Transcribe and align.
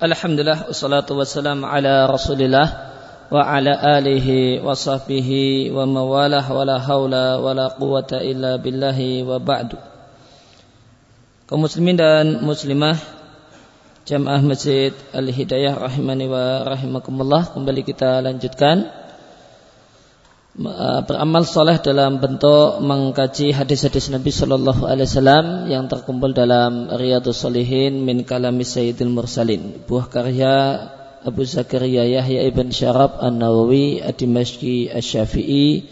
Alhamdulillah 0.00 0.72
wassalatu 0.72 1.12
wassalamu 1.12 1.68
ala 1.68 2.08
Rasulillah 2.08 2.68
wa 3.28 3.44
ala 3.44 4.00
alihi 4.00 4.64
wa 4.64 4.72
sahbihi 4.72 5.68
wa 5.76 5.84
mawalah 5.84 6.40
wa 6.40 6.64
la 6.64 6.80
haula 6.80 7.36
wa 7.36 7.68
quwata 7.76 8.24
illa 8.24 8.56
billahi 8.56 9.20
wa 9.20 9.36
ba'du. 9.36 9.76
Kaum 11.44 11.68
muslimin 11.68 12.00
dan 12.00 12.40
muslimah 12.40 12.96
Jamaah 14.08 14.40
Masjid 14.40 14.96
Al-Hidayah 15.12 15.76
rahimani 15.76 16.32
wa 16.32 16.64
rahimakumullah 16.64 17.52
kembali 17.52 17.84
kita 17.84 18.24
lanjutkan 18.24 18.88
beramal 20.58 21.46
soleh 21.46 21.78
dalam 21.78 22.18
bentuk 22.18 22.82
mengkaji 22.82 23.54
hadis-hadis 23.54 24.10
Nabi 24.10 24.34
Shallallahu 24.34 24.82
Alaihi 24.82 25.06
Wasallam 25.06 25.46
yang 25.70 25.86
terkumpul 25.86 26.34
dalam 26.34 26.90
Riyadus 26.90 27.38
Solihin 27.38 28.02
min 28.02 28.26
kalami 28.26 28.66
Sayyidil 28.66 29.14
Mursalin 29.14 29.86
buah 29.86 30.10
karya 30.10 30.54
Abu 31.22 31.46
Zakaria 31.46 32.02
Yahya 32.02 32.48
ibn 32.50 32.74
Syarab 32.74 33.22
An 33.22 33.38
Nawawi 33.38 34.02
Ad-Dimashqi 34.02 34.90
Asy-Syafi'i 34.90 35.86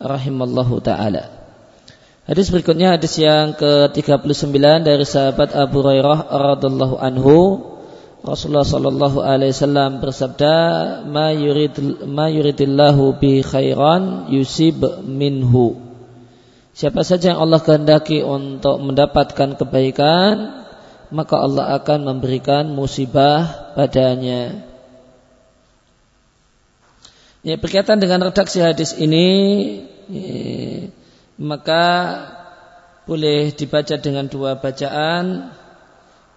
rahimallahu 0.00 0.80
taala. 0.82 1.30
Hadis 2.24 2.48
berikutnya 2.48 2.96
hadis 2.96 3.20
yang 3.20 3.52
ke-39 3.52 4.56
dari 4.80 5.04
sahabat 5.04 5.52
Abu 5.52 5.84
Hurairah 5.84 6.32
radhiallahu 6.32 6.96
anhu 6.96 7.36
Rasulullah 8.24 8.64
sallallahu 8.64 9.20
alaihi 9.20 9.52
wasallam 9.52 10.00
bersabda, 10.00 10.56
"Ma 11.04 11.28
yurid 11.28 12.08
ma 12.08 12.32
yuridillahu 12.32 13.20
bi 13.20 13.44
khairan 13.44 14.32
yusib 14.32 14.80
minhu." 15.04 15.76
Siapa 16.72 17.04
saja 17.04 17.36
yang 17.36 17.44
Allah 17.44 17.60
kehendaki 17.60 18.24
untuk 18.24 18.80
mendapatkan 18.80 19.60
kebaikan, 19.60 20.64
maka 21.12 21.36
Allah 21.36 21.76
akan 21.76 22.16
memberikan 22.16 22.72
musibah 22.72 23.76
padanya. 23.76 24.72
Ya, 27.44 27.60
berkaitan 27.60 28.00
dengan 28.00 28.24
redaksi 28.24 28.64
hadis 28.64 28.96
ini, 28.96 29.28
ya, 30.08 30.88
maka 31.36 31.84
boleh 33.04 33.52
dibaca 33.52 34.00
dengan 34.00 34.32
dua 34.32 34.56
bacaan 34.56 35.52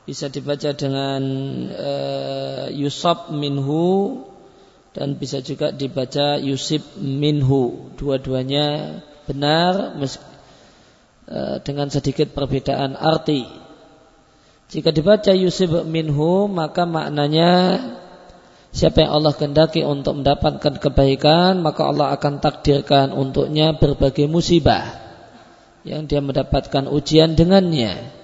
bisa 0.07 0.31
dibaca 0.31 0.71
dengan 0.71 1.21
uh, 1.67 2.71
yusab 2.71 3.35
minhu 3.35 4.23
dan 4.95 5.19
bisa 5.19 5.43
juga 5.43 5.75
dibaca 5.75 6.39
yusib 6.39 6.79
minhu. 6.95 7.91
Dua-duanya 7.99 8.97
benar 9.27 9.99
uh, 9.99 11.59
dengan 11.59 11.91
sedikit 11.91 12.31
perbedaan 12.31 12.95
arti. 12.95 13.43
Jika 14.71 14.95
dibaca 14.95 15.35
yusib 15.35 15.75
minhu 15.83 16.47
maka 16.47 16.87
maknanya 16.87 17.83
siapa 18.71 19.03
yang 19.03 19.11
Allah 19.11 19.35
kehendaki 19.35 19.83
untuk 19.83 20.23
mendapatkan 20.23 20.79
kebaikan 20.79 21.59
maka 21.59 21.83
Allah 21.83 22.15
akan 22.15 22.39
takdirkan 22.39 23.11
untuknya 23.11 23.75
berbagai 23.75 24.31
musibah 24.31 25.03
yang 25.83 26.07
dia 26.07 26.19
mendapatkan 26.19 26.87
ujian 26.91 27.35
dengannya 27.39 28.16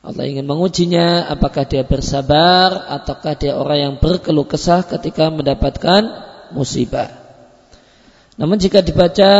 Allah 0.00 0.24
ingin 0.24 0.48
mengujinya 0.48 1.28
apakah 1.28 1.68
dia 1.68 1.84
bersabar 1.84 2.88
ataukah 2.88 3.36
dia 3.36 3.52
orang 3.52 3.78
yang 3.78 3.94
berkeluh 4.00 4.48
kesah 4.48 4.80
ketika 4.88 5.28
mendapatkan 5.28 6.08
musibah. 6.56 7.20
Namun 8.40 8.56
jika 8.56 8.80
dibaca 8.80 9.32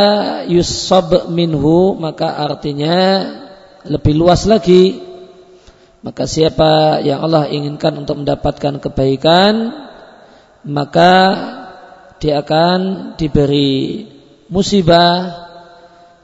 yusab 0.45 1.33
minhu 1.33 1.97
maka 1.97 2.37
artinya 2.37 3.25
lebih 3.89 4.13
luas 4.13 4.45
lagi. 4.45 5.01
Maka 6.05 6.29
siapa 6.29 7.01
yang 7.01 7.25
Allah 7.25 7.49
inginkan 7.49 7.97
untuk 7.97 8.21
mendapatkan 8.21 8.77
kebaikan 8.81 9.73
maka 10.65 11.13
dia 12.21 12.41
akan 12.45 13.13
diberi 13.17 14.05
musibah, 14.45 15.29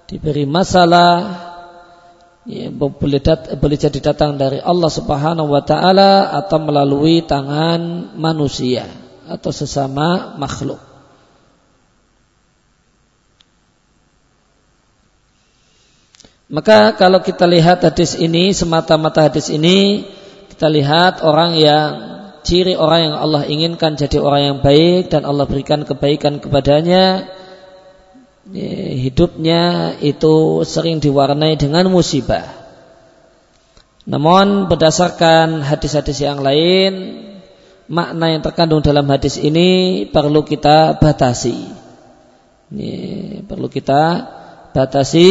diberi 0.06 0.46
masalah, 0.46 1.47
ya, 2.48 2.72
boleh, 2.72 3.20
dat, 3.20 3.60
boleh 3.60 3.78
jadi 3.78 4.00
datang 4.00 4.40
dari 4.40 4.64
Allah 4.64 4.88
Subhanahu 4.88 5.52
wa 5.52 5.62
taala 5.62 6.32
atau 6.32 6.58
melalui 6.64 7.22
tangan 7.28 8.16
manusia 8.16 8.88
atau 9.28 9.52
sesama 9.52 10.40
makhluk. 10.40 10.80
Maka 16.48 16.96
kalau 16.96 17.20
kita 17.20 17.44
lihat 17.44 17.84
hadis 17.84 18.16
ini 18.16 18.56
semata-mata 18.56 19.28
hadis 19.28 19.52
ini 19.52 20.08
kita 20.48 20.72
lihat 20.72 21.20
orang 21.20 21.60
yang 21.60 21.92
ciri 22.48 22.80
orang 22.80 23.12
yang 23.12 23.16
Allah 23.20 23.44
inginkan 23.44 24.00
jadi 24.00 24.24
orang 24.24 24.42
yang 24.42 24.58
baik 24.64 25.12
dan 25.12 25.28
Allah 25.28 25.44
berikan 25.44 25.84
kebaikan 25.84 26.40
kepadanya 26.40 27.28
hidupnya 28.98 29.96
itu 30.00 30.64
sering 30.64 31.04
diwarnai 31.04 31.60
dengan 31.60 31.92
musibah. 31.92 32.48
Namun 34.08 34.72
berdasarkan 34.72 35.68
hadis-hadis 35.68 36.24
yang 36.24 36.40
lain, 36.40 36.92
makna 37.92 38.32
yang 38.32 38.42
terkandung 38.44 38.80
dalam 38.80 39.04
hadis 39.12 39.36
ini 39.36 40.04
perlu 40.08 40.48
kita 40.48 40.96
batasi. 40.96 41.68
Ini 42.72 42.92
perlu 43.44 43.68
kita 43.68 44.02
batasi 44.72 45.28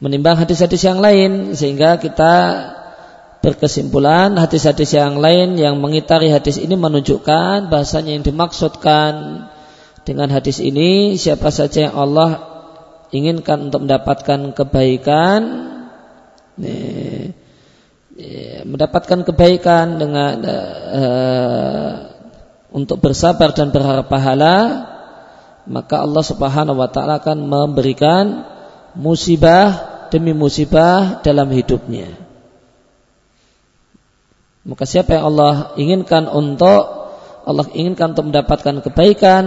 menimbang 0.00 0.40
hadis-hadis 0.40 0.80
yang 0.80 1.00
lain 1.00 1.52
sehingga 1.52 2.00
kita 2.00 2.32
berkesimpulan 3.40 4.36
hadis-hadis 4.36 4.96
yang 4.96 5.20
lain 5.20 5.56
yang 5.56 5.80
mengitari 5.80 6.28
hadis 6.28 6.60
ini 6.60 6.76
menunjukkan 6.76 7.72
bahasanya 7.72 8.16
yang 8.16 8.24
dimaksudkan 8.24 9.12
dengan 10.04 10.32
hadis 10.32 10.58
ini 10.58 11.14
siapa 11.20 11.52
saja 11.52 11.90
yang 11.90 11.96
Allah 11.96 12.30
inginkan 13.10 13.68
untuk 13.68 13.84
mendapatkan 13.84 14.56
kebaikan 14.56 15.40
mendapatkan 18.64 19.20
kebaikan 19.24 19.96
dengan 19.96 20.34
uh, 20.44 21.92
untuk 22.70 23.00
bersabar 23.00 23.50
dan 23.56 23.72
berharap 23.72 24.06
pahala 24.12 24.86
maka 25.70 26.02
Allah 26.02 26.24
Subhanahu 26.24 26.78
wa 26.78 26.88
taala 26.88 27.20
akan 27.20 27.38
memberikan 27.46 28.44
musibah 28.96 29.90
demi 30.10 30.34
musibah 30.34 31.22
dalam 31.22 31.46
hidupnya. 31.52 32.10
Maka 34.66 34.84
siapa 34.84 35.16
yang 35.16 35.24
Allah 35.34 35.72
inginkan 35.78 36.28
untuk 36.28 36.82
Allah 37.46 37.64
inginkan 37.72 38.12
untuk 38.12 38.28
mendapatkan 38.28 38.84
kebaikan 38.84 39.44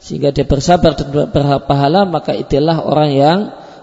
sehingga 0.00 0.32
dia 0.32 0.48
bersabar 0.48 0.96
dan 0.96 1.12
berharap 1.12 1.68
pahala 1.68 2.08
maka 2.08 2.32
itulah 2.32 2.80
orang 2.80 3.10
yang 3.12 3.38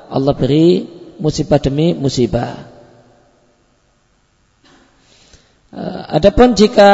Allah 0.10 0.34
beri 0.34 0.90
musibah 1.22 1.62
demi 1.62 1.94
musibah. 1.94 2.58
Eh, 5.68 6.02
adapun 6.18 6.58
jika 6.58 6.92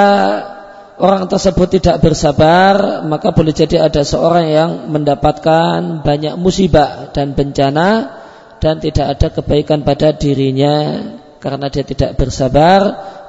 orang 0.99 1.31
tersebut 1.31 1.79
tidak 1.79 2.03
bersabar 2.03 3.05
maka 3.07 3.31
boleh 3.31 3.55
jadi 3.55 3.87
ada 3.87 4.03
seorang 4.03 4.45
yang 4.51 4.71
mendapatkan 4.91 6.03
banyak 6.03 6.35
musibah 6.35 7.13
dan 7.15 7.31
bencana 7.31 8.19
dan 8.59 8.83
tidak 8.83 9.17
ada 9.17 9.27
kebaikan 9.31 9.87
pada 9.87 10.11
dirinya 10.11 10.99
karena 11.39 11.67
dia 11.67 11.83
tidak 11.83 12.15
bersabar 12.15 12.81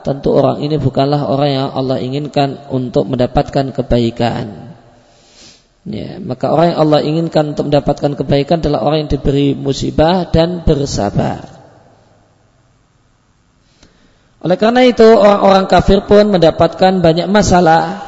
tentu 0.06 0.32
orang 0.36 0.62
ini 0.62 0.78
bukanlah 0.78 1.26
orang 1.26 1.50
yang 1.50 1.68
Allah 1.74 1.98
inginkan 1.98 2.70
untuk 2.70 3.08
mendapatkan 3.08 3.72
kebaikan. 3.74 4.63
Ya, 5.84 6.16
maka 6.16 6.48
orang 6.48 6.72
yang 6.72 6.78
Allah 6.80 7.00
inginkan 7.04 7.44
untuk 7.52 7.68
mendapatkan 7.68 8.16
kebaikan 8.16 8.64
adalah 8.64 8.80
orang 8.88 9.04
yang 9.04 9.10
diberi 9.12 9.52
musibah 9.52 10.24
dan 10.32 10.64
bersabar. 10.64 11.44
Oleh 14.40 14.56
karena 14.60 14.84
itu 14.84 15.04
orang-orang 15.04 15.68
kafir 15.68 16.04
pun 16.04 16.28
mendapatkan 16.32 17.00
banyak 17.00 17.28
masalah 17.28 18.00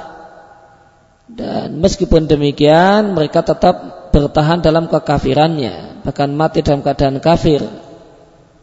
dan 1.32 1.80
meskipun 1.80 2.28
demikian 2.28 3.12
mereka 3.12 3.44
tetap 3.44 4.08
bertahan 4.12 4.64
dalam 4.64 4.88
kekafirannya 4.88 6.04
bahkan 6.06 6.30
mati 6.32 6.62
dalam 6.62 6.86
keadaan 6.86 7.18
kafir. 7.18 7.66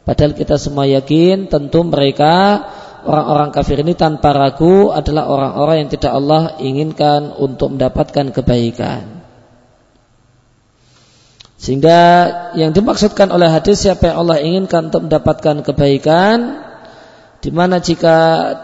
Padahal 0.07 0.31
kita 0.31 0.55
semua 0.55 0.87
yakin 0.87 1.51
tentu 1.51 1.83
mereka 1.83 2.65
orang-orang 3.03 3.49
kafir 3.51 3.79
ini 3.83 3.93
tanpa 3.93 4.31
ragu 4.31 4.91
adalah 4.91 5.27
orang-orang 5.27 5.85
yang 5.85 5.89
tidak 5.91 6.11
Allah 6.15 6.57
inginkan 6.59 7.35
untuk 7.35 7.75
mendapatkan 7.75 8.31
kebaikan. 8.31 9.23
Sehingga 11.55 11.99
yang 12.59 12.75
dimaksudkan 12.75 13.31
oleh 13.31 13.47
hadis 13.47 13.87
siapa 13.87 14.11
yang 14.11 14.27
Allah 14.27 14.43
inginkan 14.43 14.91
untuk 14.91 15.07
mendapatkan 15.07 15.63
kebaikan 15.63 16.59
di 17.39 17.51
mana 17.55 17.79
jika 17.79 18.15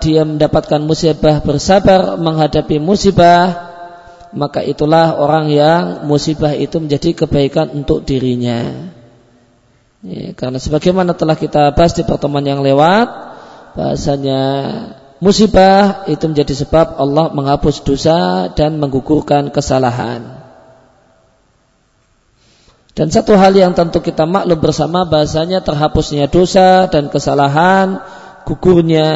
dia 0.04 0.28
mendapatkan 0.28 0.84
musibah 0.84 1.40
bersabar 1.40 2.20
menghadapi 2.20 2.80
musibah 2.80 3.70
maka 4.36 4.62
itulah 4.62 5.18
orang 5.18 5.50
yang 5.50 5.84
musibah 6.06 6.54
itu 6.54 6.78
menjadi 6.78 7.26
kebaikan 7.26 7.74
untuk 7.74 8.06
dirinya. 8.06 8.92
Ya, 10.00 10.32
karena 10.32 10.62
sebagaimana 10.62 11.12
telah 11.12 11.36
kita 11.36 11.76
bahas 11.76 11.92
di 11.92 12.08
pertemuan 12.08 12.46
yang 12.46 12.64
lewat 12.64 13.29
bahasanya 13.76 14.42
musibah 15.20 16.08
itu 16.08 16.26
menjadi 16.26 16.66
sebab 16.66 16.96
Allah 16.96 17.32
menghapus 17.36 17.84
dosa 17.84 18.50
dan 18.56 18.80
menggugurkan 18.80 19.52
kesalahan. 19.52 20.40
Dan 23.00 23.08
satu 23.08 23.40
hal 23.40 23.56
yang 23.56 23.72
tentu 23.72 24.04
kita 24.04 24.28
maklum 24.28 24.60
bersama 24.60 25.08
bahasanya 25.08 25.64
terhapusnya 25.64 26.28
dosa 26.28 26.92
dan 26.92 27.08
kesalahan, 27.08 28.04
gugurnya 28.44 29.08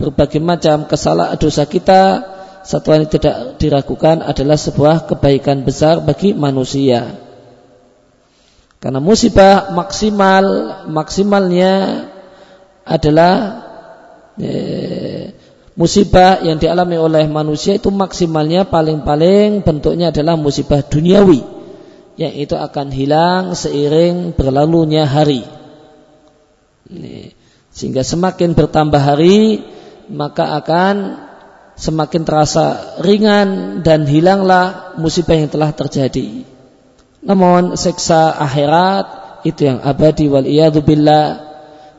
berbagai 0.00 0.40
macam 0.40 0.88
kesalahan 0.88 1.36
dosa 1.36 1.68
kita, 1.68 2.24
satu 2.64 2.92
hal 2.92 3.04
yang 3.04 3.12
tidak 3.12 3.36
diragukan 3.60 4.24
adalah 4.24 4.56
sebuah 4.56 5.12
kebaikan 5.12 5.60
besar 5.60 6.00
bagi 6.00 6.32
manusia. 6.32 7.20
Karena 8.80 8.96
musibah 8.96 9.76
maksimal 9.76 10.44
maksimalnya 10.88 11.72
adalah 12.90 13.62
eh, 14.34 15.30
musibah 15.78 16.42
yang 16.42 16.58
dialami 16.58 16.98
oleh 16.98 17.24
manusia 17.30 17.78
itu 17.78 17.94
maksimalnya 17.94 18.66
paling-paling 18.66 19.62
bentuknya 19.62 20.10
adalah 20.10 20.34
musibah 20.34 20.82
duniawi 20.82 21.60
yang 22.20 22.36
itu 22.36 22.52
akan 22.52 22.92
hilang 22.92 23.56
seiring 23.56 24.36
berlalunya 24.36 25.08
hari. 25.08 25.40
Sehingga 27.72 28.04
semakin 28.04 28.52
bertambah 28.52 29.00
hari 29.00 29.64
maka 30.10 30.58
akan 30.58 31.16
semakin 31.80 32.22
terasa 32.28 32.98
ringan 33.00 33.80
dan 33.80 34.04
hilanglah 34.04 34.92
musibah 35.00 35.38
yang 35.38 35.48
telah 35.48 35.72
terjadi. 35.72 36.44
Namun 37.24 37.78
seksa 37.80 38.36
akhirat 38.36 39.06
itu 39.48 39.64
yang 39.64 39.80
abadi 39.80 40.28
wal 40.28 40.44
billah. 40.84 41.49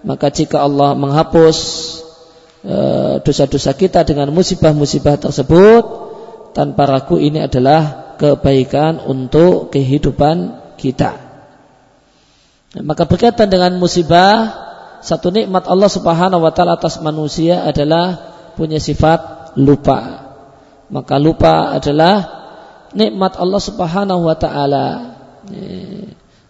Maka 0.02 0.34
jika 0.34 0.66
Allah 0.66 0.98
menghapus 0.98 1.58
e, 2.66 2.78
dosa-dosa 3.22 3.78
kita 3.78 4.02
dengan 4.02 4.34
musibah-musibah 4.34 5.22
tersebut 5.22 5.84
tanpa 6.58 6.90
ragu 6.90 7.22
ini 7.22 7.46
adalah 7.46 8.14
kebaikan 8.18 9.02
untuk 9.06 9.70
kehidupan 9.70 10.58
kita. 10.78 11.18
Maka 12.82 13.04
berkaitan 13.06 13.52
dengan 13.52 13.76
musibah 13.78 14.54
satu 15.02 15.34
nikmat 15.34 15.66
Allah 15.66 15.90
Subhanahu 15.90 16.46
wa 16.46 16.54
taala 16.54 16.78
atas 16.78 17.02
manusia 17.02 17.66
adalah 17.66 18.16
punya 18.54 18.78
sifat 18.78 19.54
lupa. 19.58 20.30
Maka 20.94 21.16
lupa 21.18 21.74
adalah 21.74 22.16
nikmat 22.94 23.36
Allah 23.36 23.62
Subhanahu 23.62 24.22
wa 24.30 24.38
taala. 24.38 24.88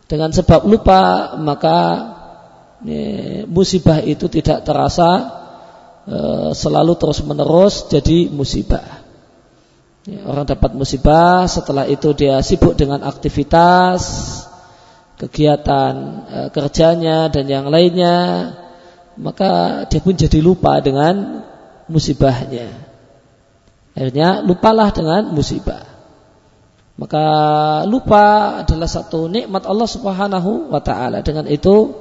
Dengan 0.06 0.30
sebab 0.36 0.68
lupa 0.68 1.33
maka 1.39 2.10
musibah 3.45 4.01
itu 4.01 4.25
tidak 4.25 4.66
terasa 4.66 5.10
e, 6.06 6.18
selalu 6.57 6.98
terus-menerus 6.98 7.89
jadi 7.89 8.30
musibah. 8.33 9.06
Orang 10.25 10.50
dapat 10.50 10.74
musibah 10.74 11.45
setelah 11.45 11.86
itu 11.86 12.10
dia 12.18 12.42
sibuk 12.42 12.74
dengan 12.74 13.06
aktivitas 13.06 14.01
kegiatan 15.22 15.94
e, 16.25 16.38
kerjanya 16.50 17.30
dan 17.30 17.45
yang 17.45 17.69
lainnya 17.69 18.18
maka 19.22 19.86
dia 19.86 20.01
pun 20.01 20.18
jadi 20.18 20.42
lupa 20.42 20.81
dengan 20.81 21.45
musibahnya. 21.86 22.89
Akhirnya 23.94 24.42
lupalah 24.42 24.89
dengan 24.89 25.30
musibah. 25.36 25.92
Maka 26.98 27.25
lupa 27.89 28.57
adalah 28.62 28.89
satu 28.89 29.25
nikmat 29.25 29.66
Allah 29.66 29.89
Subhanahu 29.89 30.72
wa 30.72 30.81
taala. 30.81 31.25
Dengan 31.25 31.50
itu 31.50 32.00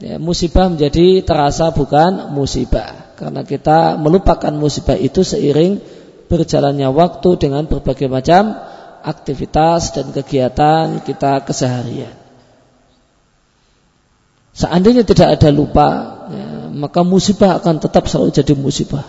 ya, 0.00 0.16
musibah 0.16 0.72
menjadi 0.72 1.22
terasa 1.22 1.70
bukan 1.70 2.32
musibah 2.32 3.14
karena 3.20 3.44
kita 3.44 4.00
melupakan 4.00 4.50
musibah 4.56 4.96
itu 4.96 5.20
seiring 5.20 5.78
berjalannya 6.26 6.88
waktu 6.88 7.36
dengan 7.36 7.68
berbagai 7.68 8.08
macam 8.08 8.56
aktivitas 9.04 9.92
dan 9.96 10.12
kegiatan 10.12 11.04
kita 11.04 11.44
keseharian. 11.44 12.16
Seandainya 14.50 15.06
tidak 15.06 15.40
ada 15.40 15.48
lupa, 15.54 15.88
ya, 16.28 16.46
maka 16.74 17.00
musibah 17.00 17.60
akan 17.62 17.80
tetap 17.80 18.10
selalu 18.10 18.34
jadi 18.34 18.54
musibah. 18.58 19.06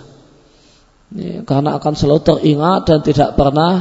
Ya, 1.11 1.43
karena 1.43 1.75
akan 1.75 1.91
selalu 1.91 2.21
teringat 2.23 2.87
dan 2.87 2.99
tidak 3.03 3.35
pernah 3.35 3.73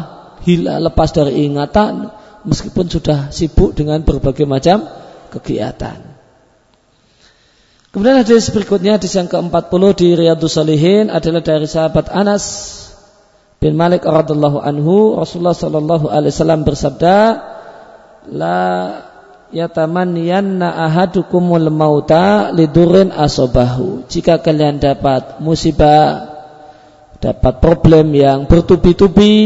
hilang 0.42 0.82
lepas 0.82 1.14
dari 1.14 1.46
ingatan 1.46 2.10
meskipun 2.42 2.90
sudah 2.90 3.30
sibuk 3.30 3.76
dengan 3.76 4.02
berbagai 4.02 4.48
macam 4.50 4.82
kegiatan. 5.30 6.09
Kemudian 7.90 8.22
hadis 8.22 8.54
berikutnya 8.54 9.02
hadis 9.02 9.18
yang 9.18 9.26
ke-40 9.26 9.82
di 9.98 10.08
Riyadhus 10.14 10.54
Salihin 10.54 11.10
adalah 11.10 11.42
dari 11.42 11.66
sahabat 11.66 12.06
Anas 12.14 12.44
bin 13.58 13.74
Malik 13.74 14.06
radhiyallahu 14.06 14.62
anhu. 14.62 15.18
Rasulullah 15.18 15.58
sallallahu 15.58 16.06
alaihi 16.06 16.30
wasallam 16.30 16.62
bersabda 16.62 17.16
la 18.30 18.62
yatamanniyanna 19.50 20.70
ahadukumul 20.86 21.66
mauta 21.74 22.54
lidurin 22.54 23.10
asobahu. 23.10 24.06
Jika 24.06 24.38
kalian 24.38 24.78
dapat 24.78 25.42
musibah 25.42 26.30
dapat 27.18 27.58
problem 27.58 28.14
yang 28.14 28.46
bertubi-tubi 28.46 29.36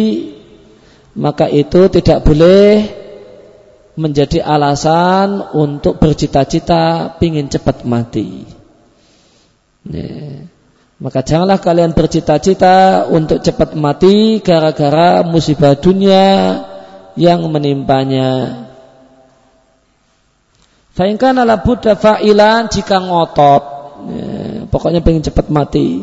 maka 1.17 1.49
itu 1.51 1.91
tidak 1.91 2.23
boleh 2.23 3.04
menjadi 3.95 4.43
alasan 4.43 5.55
untuk 5.55 6.03
bercita-cita 6.03 7.15
pingin 7.23 7.47
cepat 7.47 7.87
mati. 7.87 8.43
Ya. 9.87 10.51
Maka 10.99 11.27
janganlah 11.27 11.59
kalian 11.59 11.93
bercita-cita 11.93 13.07
untuk 13.11 13.43
cepat 13.43 13.75
mati 13.75 14.39
gara-gara 14.41 15.27
musibah 15.27 15.75
dunia 15.75 16.63
yang 17.19 17.43
menimpanya. 17.51 18.63
Fa'inkan 20.95 21.35
ala 21.35 21.59
buddha 21.59 21.99
fa'ilan 21.99 22.71
jika 22.71 23.03
ngotot. 23.03 23.63
Ya, 24.11 24.31
pokoknya 24.71 25.03
pengen 25.03 25.27
cepat 25.27 25.51
mati. 25.51 26.03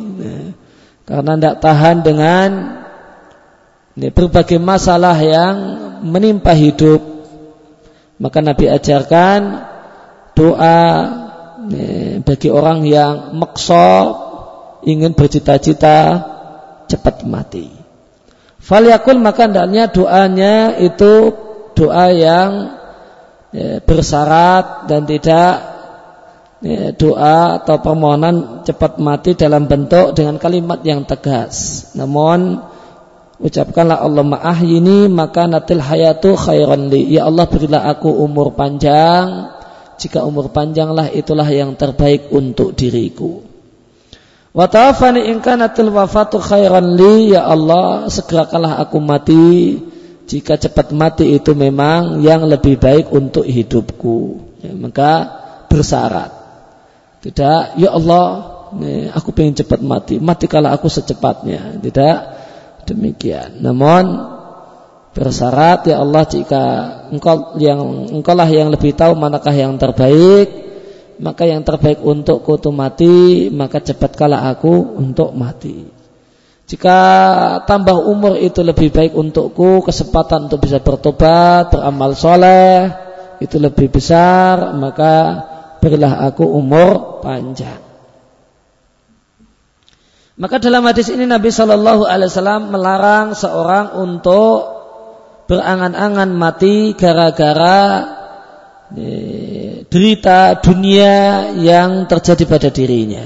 Karena 1.07 1.35
tidak 1.35 1.55
tahan 1.59 1.97
dengan 2.07 2.49
berbagai 3.95 4.59
masalah 4.59 5.15
yang 5.19 5.55
menimpa 6.07 6.55
hidup 6.55 7.10
maka 8.21 8.37
Nabi 8.45 8.69
ajarkan 8.69 9.65
doa 10.37 10.79
ini, 11.61 12.21
bagi 12.21 12.49
orang 12.53 12.85
yang 12.85 13.33
maksud 13.37 14.05
ingin 14.85 15.13
bercita-cita 15.13 15.97
cepat 16.89 17.25
mati. 17.25 17.69
Falyakul 18.61 19.17
maka 19.17 19.49
hendaknya 19.49 19.89
doanya 19.89 20.77
itu 20.77 21.33
doa 21.73 22.13
yang 22.13 22.77
ya, 23.49 23.81
bersyarat 23.81 24.85
dan 24.85 25.01
tidak 25.09 25.53
ya, 26.61 26.93
doa 26.93 27.61
atau 27.61 27.81
permohonan 27.81 28.65
cepat 28.65 29.01
mati 29.01 29.33
dalam 29.33 29.65
bentuk 29.65 30.13
dengan 30.13 30.37
kalimat 30.37 30.81
yang 30.85 31.05
tegas. 31.09 31.89
Namun 31.97 32.61
Ucapkanlah 33.41 34.05
Allah 34.05 34.21
ma'ahyini 34.21 35.09
maka 35.09 35.49
natil 35.49 35.81
hayatu 35.81 36.37
khairan 36.37 36.93
li. 36.93 37.09
Ya 37.17 37.25
Allah 37.25 37.49
berilah 37.49 37.89
aku 37.89 38.13
umur 38.21 38.53
panjang. 38.53 39.49
Jika 39.97 40.21
umur 40.21 40.53
panjanglah 40.53 41.09
itulah 41.09 41.49
yang 41.49 41.73
terbaik 41.73 42.29
untuk 42.29 42.77
diriku. 42.77 43.41
Wa 44.53 44.69
tawafani 44.69 45.25
in 45.33 45.41
kanatil 45.41 45.89
wafatu 45.89 46.37
khairan 46.37 46.93
li. 46.93 47.33
Ya 47.33 47.49
Allah 47.49 48.13
segerakanlah 48.13 48.77
aku 48.77 48.97
mati. 49.01 49.81
Jika 50.29 50.61
cepat 50.61 50.93
mati 50.93 51.33
itu 51.33 51.57
memang 51.57 52.21
yang 52.21 52.45
lebih 52.45 52.77
baik 52.77 53.09
untuk 53.09 53.43
hidupku. 53.43 54.17
Ya, 54.61 54.71
maka 54.77 55.11
bersyarat. 55.65 56.31
Tidak, 57.21 57.77
ya 57.77 57.89
Allah, 57.91 58.25
aku 59.11 59.29
ingin 59.37 59.65
cepat 59.65 59.83
mati. 59.83 60.23
Mati 60.23 60.47
kalau 60.47 60.71
aku 60.71 60.87
secepatnya. 60.87 61.77
Tidak, 61.83 62.15
demikian. 62.91 63.63
Namun 63.63 64.31
bersyarat 65.11 65.91
ya 65.91 65.99
Allah 65.99 66.23
jika 66.23 66.63
engkau 67.11 67.59
yang 67.59 68.11
engkau 68.15 68.31
lah 68.31 68.47
yang 68.47 68.71
lebih 68.71 68.95
tahu 68.95 69.11
manakah 69.19 69.51
yang 69.51 69.75
terbaik 69.75 70.47
maka 71.19 71.43
yang 71.43 71.61
terbaik 71.67 71.99
untuk 71.99 72.47
kutu 72.47 72.71
mati 72.71 73.51
maka 73.51 73.83
cepatkanlah 73.83 74.55
aku 74.55 74.71
untuk 74.71 75.35
mati 75.35 75.83
jika 76.63 76.97
tambah 77.67 78.07
umur 78.07 78.39
itu 78.39 78.63
lebih 78.63 78.95
baik 78.95 79.11
untukku 79.11 79.83
kesempatan 79.83 80.47
untuk 80.47 80.63
bisa 80.63 80.79
bertobat 80.79 81.67
beramal 81.67 82.15
soleh 82.15 82.95
itu 83.43 83.59
lebih 83.59 83.91
besar 83.91 84.71
maka 84.79 85.43
berilah 85.83 86.23
aku 86.23 86.47
umur 86.47 87.19
panjang 87.19 87.90
maka 90.41 90.57
dalam 90.57 90.81
hadis 90.89 91.13
ini 91.13 91.29
Nabi 91.29 91.53
Shallallahu 91.53 92.09
Alaihi 92.09 92.33
Wasallam 92.33 92.73
melarang 92.73 93.37
seorang 93.37 93.93
untuk 93.93 94.65
berangan-angan 95.45 96.33
mati 96.33 96.97
gara-gara 96.97 97.81
eh, 98.97 99.85
derita 99.85 100.57
dunia 100.57 101.45
yang 101.53 102.09
terjadi 102.09 102.43
pada 102.49 102.73
dirinya. 102.73 103.21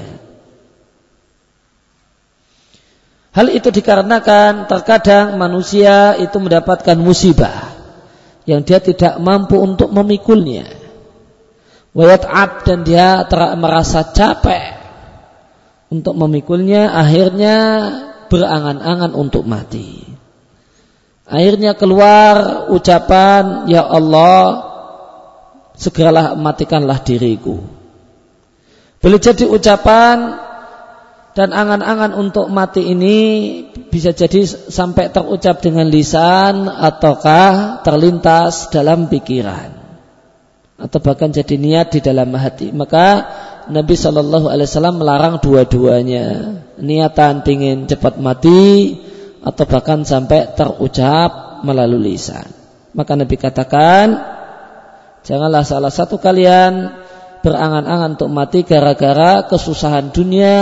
Hal 3.32 3.48
itu 3.48 3.72
dikarenakan 3.72 4.68
terkadang 4.68 5.40
manusia 5.40 6.20
itu 6.20 6.36
mendapatkan 6.36 7.00
musibah 7.00 7.72
yang 8.44 8.60
dia 8.60 8.84
tidak 8.84 9.16
mampu 9.24 9.56
untuk 9.56 9.88
memikulnya. 9.88 10.68
Wayat'ab 11.96 12.68
dan 12.68 12.84
dia 12.84 13.24
merasa 13.56 14.04
capek 14.04 14.75
untuk 15.90 16.14
memikulnya, 16.18 16.90
akhirnya 16.90 17.56
berangan-angan 18.26 19.12
untuk 19.14 19.46
mati. 19.46 20.02
Akhirnya 21.26 21.74
keluar 21.74 22.66
ucapan, 22.70 23.66
Ya 23.66 23.82
Allah, 23.82 24.66
segeralah 25.74 26.34
matikanlah 26.38 27.02
diriku. 27.02 27.62
Boleh 29.02 29.20
jadi 29.20 29.46
ucapan 29.46 30.38
dan 31.36 31.52
angan-angan 31.52 32.16
untuk 32.16 32.48
mati 32.48 32.90
ini 32.90 33.18
bisa 33.92 34.16
jadi 34.16 34.48
sampai 34.48 35.12
terucap 35.12 35.60
dengan 35.60 35.86
lisan 35.86 36.66
ataukah 36.66 37.84
terlintas 37.84 38.72
dalam 38.72 39.12
pikiran 39.12 39.76
atau 40.76 40.98
bahkan 41.00 41.32
jadi 41.32 41.56
niat 41.60 41.92
di 41.92 42.00
dalam 42.00 42.32
hati. 42.32 42.72
Maka 42.72 43.28
Nabi 43.66 43.94
Shallallahu 43.98 44.46
Alaihi 44.46 44.68
Wasallam 44.70 44.96
melarang 45.02 45.34
dua-duanya 45.42 46.58
niatan 46.78 47.42
ingin 47.46 47.90
cepat 47.90 48.20
mati 48.22 48.94
atau 49.42 49.64
bahkan 49.66 50.02
sampai 50.06 50.54
terucap 50.54 51.62
melalui 51.66 52.14
lisan. 52.14 52.46
Maka 52.94 53.12
Nabi 53.18 53.36
katakan 53.38 54.06
janganlah 55.26 55.66
salah 55.66 55.90
satu 55.90 56.18
kalian 56.22 56.94
berangan-angan 57.46 58.18
untuk 58.18 58.30
mati 58.32 58.66
gara-gara 58.66 59.46
kesusahan 59.46 60.10
dunia 60.10 60.56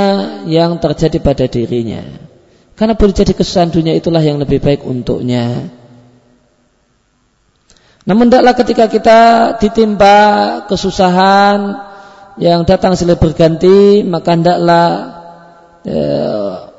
yang 0.45 0.77
terjadi 0.81 1.19
pada 1.21 1.49
dirinya. 1.49 2.05
Karena 2.75 2.99
boleh 2.99 3.15
jadi 3.15 3.33
kesusahan 3.33 3.71
dunia 3.71 3.95
itulah 3.95 4.21
yang 4.21 4.43
lebih 4.43 4.59
baik 4.61 4.83
untuknya. 4.85 5.71
Namun 8.05 8.29
tidaklah 8.29 8.55
ketika 8.59 8.85
kita 8.93 9.21
ditimpa 9.57 10.17
kesusahan 10.69 11.93
yang 12.41 12.67
datang 12.67 12.99
silih 12.99 13.15
berganti, 13.15 14.03
maka 14.03 14.35
tidaklah 14.35 14.87
e, 15.87 15.99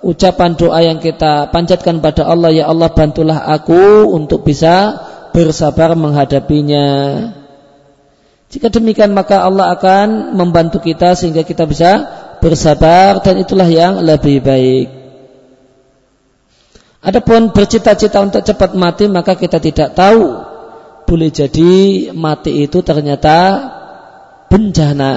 ucapan 0.04 0.52
doa 0.60 0.80
yang 0.84 1.00
kita 1.00 1.48
panjatkan 1.50 2.04
pada 2.04 2.28
Allah, 2.28 2.52
ya 2.52 2.68
Allah 2.68 2.92
bantulah 2.92 3.48
aku 3.48 4.12
untuk 4.12 4.44
bisa 4.44 5.00
bersabar 5.32 5.96
menghadapinya. 5.96 6.88
Jika 8.52 8.72
demikian 8.72 9.12
maka 9.12 9.44
Allah 9.44 9.76
akan 9.76 10.36
membantu 10.36 10.80
kita 10.80 11.16
sehingga 11.16 11.44
kita 11.44 11.68
bisa 11.68 11.92
bersabar 12.40 13.20
dan 13.24 13.42
itulah 13.42 13.68
yang 13.68 14.00
lebih 14.00 14.40
baik. 14.44 14.88
Adapun 17.06 17.54
bercita-cita 17.54 18.18
untuk 18.18 18.42
cepat 18.42 18.74
mati 18.74 19.06
maka 19.06 19.38
kita 19.38 19.62
tidak 19.62 19.94
tahu 19.94 20.42
boleh 21.06 21.30
jadi 21.30 21.74
mati 22.18 22.66
itu 22.66 22.82
ternyata 22.82 23.38
bencana. 24.56 25.14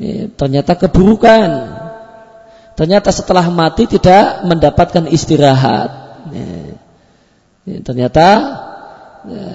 Ya, 0.00 0.32
ternyata 0.32 0.72
keburukan. 0.80 1.48
Ternyata 2.72 3.12
setelah 3.12 3.44
mati 3.52 3.84
tidak 3.84 4.48
mendapatkan 4.48 5.04
istirahat. 5.12 5.90
Ya, 6.32 6.78
ya, 7.68 7.78
ternyata 7.84 8.26
ya, 9.28 9.46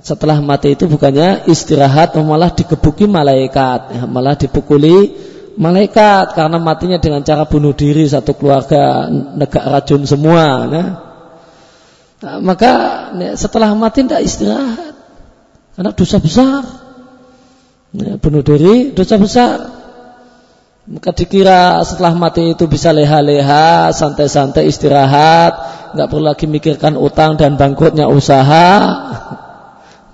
setelah 0.00 0.40
mati 0.40 0.72
itu 0.72 0.88
bukannya 0.88 1.50
istirahat 1.50 2.16
malah 2.22 2.54
digebuki 2.54 3.04
malaikat 3.04 3.98
ya, 3.98 4.02
malah 4.06 4.38
dipukuli 4.38 5.12
malaikat 5.58 6.38
karena 6.38 6.62
matinya 6.62 7.02
dengan 7.02 7.26
cara 7.26 7.44
bunuh 7.44 7.74
diri 7.74 8.06
satu 8.06 8.38
keluarga 8.38 9.10
negak 9.10 9.64
racun 9.66 10.06
semua 10.06 10.70
ya. 10.70 10.84
nah, 12.22 12.38
maka 12.38 12.72
ya, 13.18 13.32
setelah 13.34 13.74
mati 13.74 14.06
tidak 14.06 14.22
istirahat 14.22 14.94
karena 15.74 15.90
dosa 15.90 16.22
besar 16.22 16.62
ya, 17.94 18.16
bunuh 18.20 18.42
diri 18.42 18.92
dosa 18.92 19.16
besar 19.16 19.56
maka 20.88 21.12
dikira 21.12 21.84
setelah 21.84 22.16
mati 22.16 22.56
itu 22.56 22.64
bisa 22.64 22.92
leha-leha 22.96 23.92
santai-santai 23.92 24.66
istirahat 24.66 25.52
nggak 25.92 26.08
perlu 26.08 26.24
lagi 26.24 26.48
mikirkan 26.48 26.96
utang 26.96 27.36
dan 27.36 27.60
bangkrutnya 27.60 28.08
usaha 28.08 28.68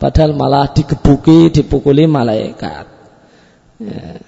Padahal 0.05 0.37
malah 0.37 0.69
digebuki, 0.69 1.49
dipukuli 1.49 2.05
malaikat. 2.05 2.85
Ya. 3.81 4.21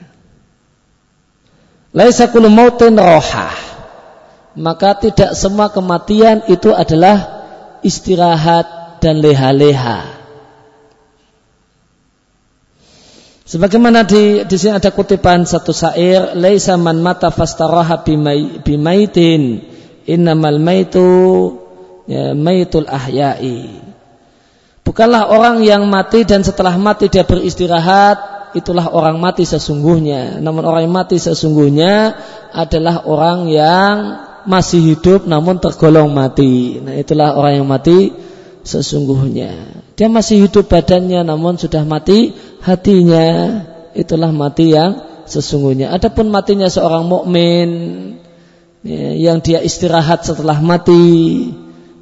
Laisa 1.92 2.32
mautin 2.32 2.96
rohah. 2.96 3.52
Maka 4.56 4.96
tidak 4.96 5.36
semua 5.36 5.68
kematian 5.68 6.48
itu 6.48 6.72
adalah 6.72 7.44
istirahat 7.84 8.96
dan 9.04 9.20
leha-leha. 9.20 10.15
Sebagaimana 13.46 14.02
di 14.02 14.42
di 14.42 14.56
sini 14.58 14.74
ada 14.74 14.90
kutipan 14.90 15.46
satu 15.46 15.70
syair, 15.70 16.34
laisa 16.34 16.74
man 16.74 16.98
mata 16.98 17.30
fastaraha 17.30 18.02
bimaitin 18.66 19.62
innamal 20.02 20.58
maitu 20.58 21.06
ya, 22.10 22.34
maitul 22.34 22.90
ahya'i. 22.90 23.86
Bukanlah 24.82 25.30
orang 25.30 25.62
yang 25.62 25.86
mati 25.86 26.26
dan 26.26 26.42
setelah 26.42 26.74
mati 26.74 27.06
dia 27.06 27.22
beristirahat, 27.22 28.50
itulah 28.54 28.90
orang 28.90 29.18
mati 29.18 29.42
sesungguhnya. 29.42 30.42
Namun 30.42 30.62
orang 30.66 30.86
yang 30.86 30.94
mati 30.94 31.18
sesungguhnya 31.18 32.18
adalah 32.50 33.06
orang 33.06 33.46
yang 33.46 33.94
masih 34.46 34.94
hidup 34.94 35.26
namun 35.26 35.58
tergolong 35.58 36.10
mati. 36.10 36.82
Nah, 36.82 36.94
itulah 36.94 37.34
orang 37.34 37.62
yang 37.62 37.66
mati 37.66 38.14
sesungguhnya. 38.62 39.85
Dia 39.96 40.12
masih 40.12 40.44
hidup 40.44 40.68
badannya 40.68 41.24
namun 41.24 41.56
sudah 41.56 41.82
mati 41.88 42.36
hatinya. 42.60 43.64
Itulah 43.96 44.28
mati 44.28 44.76
yang 44.76 45.00
sesungguhnya. 45.24 45.88
Adapun 45.88 46.28
matinya 46.28 46.68
seorang 46.68 47.08
mukmin 47.08 47.68
ya, 48.84 49.16
yang 49.16 49.40
dia 49.40 49.64
istirahat 49.64 50.28
setelah 50.28 50.60
mati, 50.60 51.48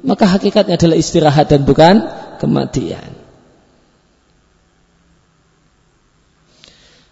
maka 0.03 0.27
hakikatnya 0.27 0.75
adalah 0.75 0.99
istirahat 0.99 1.47
dan 1.47 1.63
bukan 1.63 2.03
kematian. 2.43 3.15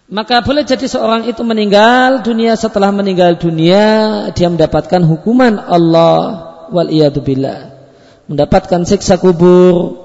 Maka 0.04 0.44
boleh 0.44 0.68
jadi 0.68 0.84
seorang 0.84 1.32
itu 1.32 1.40
meninggal 1.42 2.20
dunia 2.20 2.60
setelah 2.60 2.92
meninggal 2.92 3.40
dunia 3.40 3.84
dia 4.36 4.52
mendapatkan 4.52 5.00
hukuman 5.00 5.56
Allah 5.56 6.20
wal 6.68 6.92
billah. 7.24 7.72
Mendapatkan 8.28 8.84
siksa 8.84 9.16
kubur. 9.16 10.03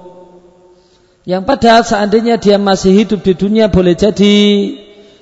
Yang 1.30 1.44
padahal 1.46 1.82
seandainya 1.86 2.42
dia 2.42 2.58
masih 2.58 3.06
hidup 3.06 3.22
di 3.22 3.38
dunia 3.38 3.70
boleh 3.70 3.94
jadi 3.94 4.38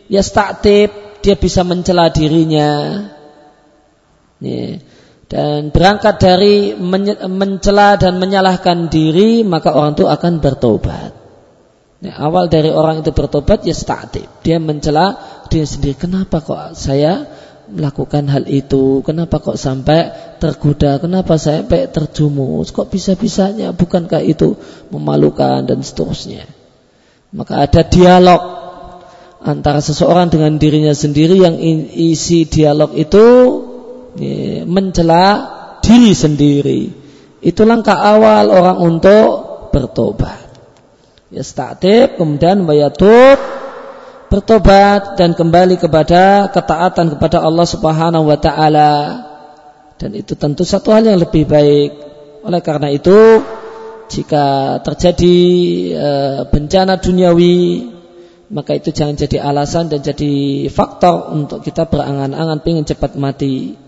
ya 0.08 0.24
staktif 0.24 1.20
dia 1.20 1.36
bisa 1.36 1.68
mencela 1.68 2.08
dirinya. 2.08 3.04
Ya 4.40 4.80
dan 5.28 5.76
berangkat 5.76 6.16
dari 6.24 6.56
mencela 7.28 8.00
dan 8.00 8.16
menyalahkan 8.16 8.88
diri 8.88 9.44
maka 9.44 9.76
orang 9.76 10.00
itu 10.00 10.08
akan 10.08 10.40
bertobat. 10.40 11.12
Ya, 11.98 12.14
awal 12.16 12.48
dari 12.48 12.72
orang 12.72 13.04
itu 13.04 13.12
bertobat 13.12 13.68
ya 13.68 13.76
statif. 13.76 14.24
Dia 14.46 14.62
mencela 14.62 15.20
dia 15.52 15.68
sendiri. 15.68 16.00
Kenapa 16.00 16.40
kok 16.40 16.80
saya 16.80 17.28
melakukan 17.68 18.32
hal 18.32 18.48
itu? 18.48 19.04
Kenapa 19.04 19.44
kok 19.44 19.60
sampai 19.60 20.12
tergoda? 20.40 21.00
Kenapa 21.00 21.36
sampai 21.36 21.92
terjumus? 21.92 22.72
Kok 22.72 22.88
bisa-bisanya? 22.92 23.76
Bukankah 23.76 24.24
itu 24.24 24.56
memalukan 24.92 25.68
dan 25.68 25.84
seterusnya? 25.84 26.48
Maka 27.36 27.68
ada 27.68 27.84
dialog 27.84 28.42
antara 29.44 29.84
seseorang 29.84 30.32
dengan 30.32 30.56
dirinya 30.56 30.96
sendiri 30.96 31.40
yang 31.40 31.60
isi 31.94 32.48
dialog 32.48 32.96
itu 32.96 33.26
mencela 34.66 35.26
diri 35.84 36.12
sendiri. 36.16 36.82
Itu 37.44 37.64
langkah 37.68 37.96
awal 37.96 38.50
orang 38.50 38.78
untuk 38.82 39.30
bertobat. 39.70 40.48
Ya 41.28 41.44
statif 41.44 42.16
kemudian 42.16 42.64
bayatut 42.64 43.57
bertobat 44.28 45.16
dan 45.16 45.34
kembali 45.34 45.80
kepada 45.80 46.52
ketaatan 46.52 47.16
kepada 47.16 47.44
Allah 47.44 47.68
Subhanahu 47.68 48.28
wa 48.28 48.38
taala. 48.40 48.94
Dan 49.98 50.14
itu 50.14 50.38
tentu 50.38 50.62
satu 50.62 50.94
hal 50.94 51.10
yang 51.10 51.20
lebih 51.20 51.50
baik. 51.50 51.92
Oleh 52.46 52.62
karena 52.62 52.94
itu 52.94 53.42
jika 54.08 54.80
terjadi 54.86 55.38
e, 55.92 56.10
bencana 56.48 56.96
duniawi 56.96 57.92
maka 58.48 58.80
itu 58.80 58.96
jangan 58.96 59.20
jadi 59.20 59.44
alasan 59.44 59.92
dan 59.92 60.00
jadi 60.00 60.68
faktor 60.72 61.36
untuk 61.36 61.60
kita 61.60 61.84
berangan-angan 61.92 62.64
ingin 62.64 62.88
cepat 62.88 63.20
mati. 63.20 63.87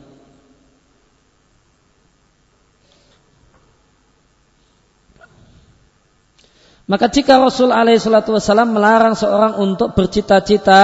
Maka 6.89 7.05
jika 7.13 7.37
Rasul 7.37 7.69
SAW 7.69 8.65
melarang 8.65 9.13
seorang 9.13 9.61
untuk 9.61 9.93
bercita-cita 9.93 10.81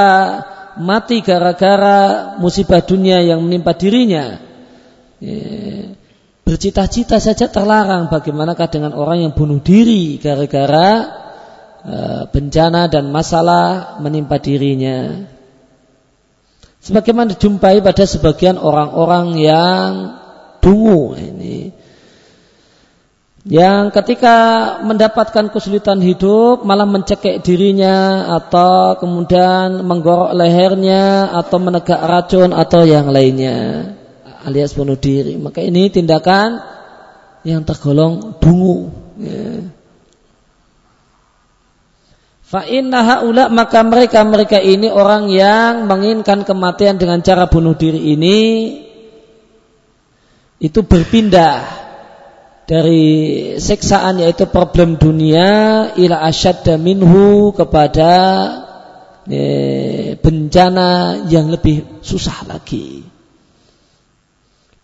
mati 0.77 1.25
gara-gara 1.25 2.37
musibah 2.37 2.85
dunia 2.85 3.25
yang 3.25 3.41
menimpa 3.41 3.73
dirinya, 3.73 4.37
ya, 5.17 5.89
bercita-cita 6.45 7.17
saja 7.17 7.49
terlarang. 7.49 8.13
Bagaimanakah 8.13 8.69
dengan 8.69 8.93
orang 8.93 9.25
yang 9.25 9.33
bunuh 9.33 9.57
diri 9.65 10.21
gara-gara 10.21 10.89
uh, 11.81 12.23
bencana 12.29 12.85
dan 12.85 13.09
masalah 13.09 13.97
menimpa 13.97 14.37
dirinya? 14.37 15.25
Sebagaimana 16.85 17.33
dijumpai 17.33 17.81
pada 17.81 18.05
sebagian 18.05 18.61
orang-orang 18.61 19.41
yang 19.41 19.89
dungu 20.61 21.17
ini 21.17 21.73
yang 23.45 23.93
ketika 23.93 24.37
mendapatkan 24.81 25.53
kesulitan 25.53 26.01
hidup 26.01 26.65
malah 26.65 26.89
mencekik 26.89 27.45
dirinya 27.45 28.25
atau 28.41 28.97
kemudian 28.97 29.85
menggorok 29.85 30.33
lehernya 30.33 31.29
atau 31.29 31.61
menegak 31.61 32.01
racun 32.01 32.57
atau 32.57 32.81
yang 32.89 33.13
lainnya. 33.13 33.93
Alias 34.41 34.73
bunuh 34.73 34.97
diri. 34.97 35.37
Maka 35.37 35.61
ini 35.61 35.93
tindakan 35.93 36.57
yang 37.45 37.61
tergolong 37.61 38.33
dungu. 38.41 38.89
Ya. 39.21 39.69
Fa'inna 42.49 43.21
maka 43.53 43.79
mereka 43.85 44.25
mereka 44.25 44.57
ini 44.57 44.89
orang 44.89 45.29
yang 45.29 45.85
menginginkan 45.85 46.45
kematian 46.45 46.97
dengan 46.97 47.21
cara 47.21 47.45
bunuh 47.45 47.77
diri 47.77 48.13
ini 48.13 48.37
itu 50.61 50.81
berpindah 50.85 51.84
dari 52.65 53.05
siksaan 53.61 54.21
yaitu 54.21 54.49
problem 54.49 54.97
dunia 54.97 55.89
ila 55.93 56.25
asyadda 56.25 56.81
minhu 56.81 57.53
kepada 57.53 58.13
e, 59.29 59.41
bencana 60.17 61.21
yang 61.29 61.53
lebih 61.53 62.01
susah 62.01 62.49
lagi. 62.49 63.05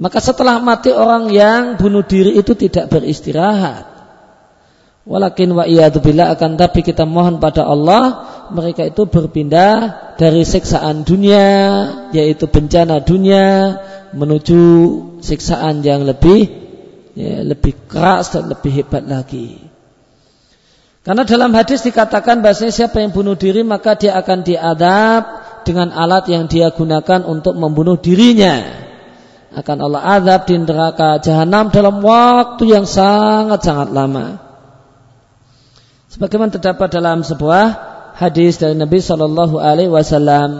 Maka 0.01 0.17
setelah 0.17 0.57
mati 0.61 0.89
orang 0.93 1.29
yang 1.29 1.77
bunuh 1.77 2.05
diri 2.05 2.37
itu 2.37 2.53
tidak 2.57 2.89
beristirahat. 2.89 3.89
Walakin 5.01 5.57
wa 5.57 5.65
bila 5.97 6.29
akan 6.37 6.61
tapi 6.61 6.85
kita 6.85 7.09
mohon 7.09 7.41
pada 7.41 7.65
Allah 7.65 8.21
mereka 8.53 8.85
itu 8.85 9.09
berpindah 9.09 9.73
dari 10.13 10.45
siksaan 10.45 11.01
dunia 11.01 11.49
yaitu 12.13 12.45
bencana 12.45 13.01
dunia 13.01 13.81
menuju 14.13 14.61
siksaan 15.25 15.81
yang 15.81 16.05
lebih 16.05 16.60
ya, 17.15 17.43
lebih 17.43 17.75
keras 17.87 18.33
dan 18.35 18.47
lebih 18.51 18.71
hebat 18.71 19.03
lagi. 19.05 19.59
Karena 21.01 21.25
dalam 21.25 21.49
hadis 21.57 21.81
dikatakan 21.81 22.45
bahasanya 22.45 22.73
siapa 22.73 23.01
yang 23.01 23.09
bunuh 23.09 23.33
diri 23.33 23.65
maka 23.65 23.97
dia 23.97 24.13
akan 24.21 24.45
diadab 24.45 25.23
dengan 25.65 25.89
alat 25.89 26.29
yang 26.29 26.45
dia 26.45 26.69
gunakan 26.69 27.25
untuk 27.25 27.57
membunuh 27.57 27.97
dirinya. 27.97 28.85
Akan 29.51 29.83
Allah 29.83 30.21
adab 30.21 30.47
di 30.47 30.55
neraka 30.55 31.19
jahanam 31.19 31.73
dalam 31.73 31.99
waktu 31.99 32.71
yang 32.71 32.85
sangat-sangat 32.87 33.91
lama. 33.91 34.39
Sebagaimana 36.07 36.55
terdapat 36.55 36.87
dalam 36.87 37.25
sebuah 37.25 37.63
hadis 38.15 38.61
dari 38.61 38.77
Nabi 38.77 39.01
Shallallahu 39.01 39.59
Alaihi 39.59 39.91
Wasallam. 39.91 40.51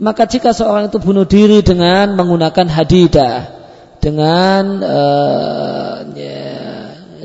Maka 0.00 0.24
jika 0.26 0.56
seorang 0.56 0.88
itu 0.88 0.98
bunuh 0.98 1.28
diri 1.28 1.60
dengan 1.62 2.16
menggunakan 2.16 2.66
hadidah, 2.66 3.61
dengan 4.02 4.82
uh, 4.82 5.94
ya, 6.18 6.50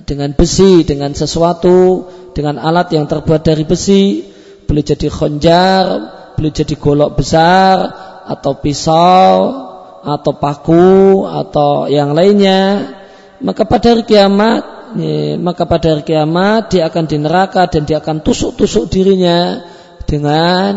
dengan 0.06 0.30
besi, 0.38 0.86
dengan 0.86 1.18
sesuatu, 1.18 2.06
dengan 2.38 2.62
alat 2.62 2.94
yang 2.94 3.10
terbuat 3.10 3.42
dari 3.42 3.66
besi, 3.66 4.22
boleh 4.70 4.86
jadi 4.86 5.10
khonjar, 5.10 5.84
boleh 6.38 6.54
jadi 6.54 6.78
golok 6.78 7.18
besar, 7.18 7.76
atau 8.30 8.62
pisau, 8.62 9.34
atau 10.06 10.32
paku, 10.38 11.26
atau 11.26 11.90
yang 11.90 12.14
lainnya. 12.14 12.94
Maka 13.42 13.66
pada 13.66 13.98
hari 13.98 14.06
kiamat, 14.06 14.94
ya, 15.02 15.34
maka 15.42 15.66
pada 15.66 15.98
hari 15.98 16.06
kiamat 16.06 16.78
dia 16.78 16.94
akan 16.94 17.04
di 17.10 17.18
neraka 17.18 17.66
dan 17.66 17.90
dia 17.90 17.98
akan 17.98 18.22
tusuk-tusuk 18.22 18.86
dirinya 18.94 19.66
dengan 20.06 20.72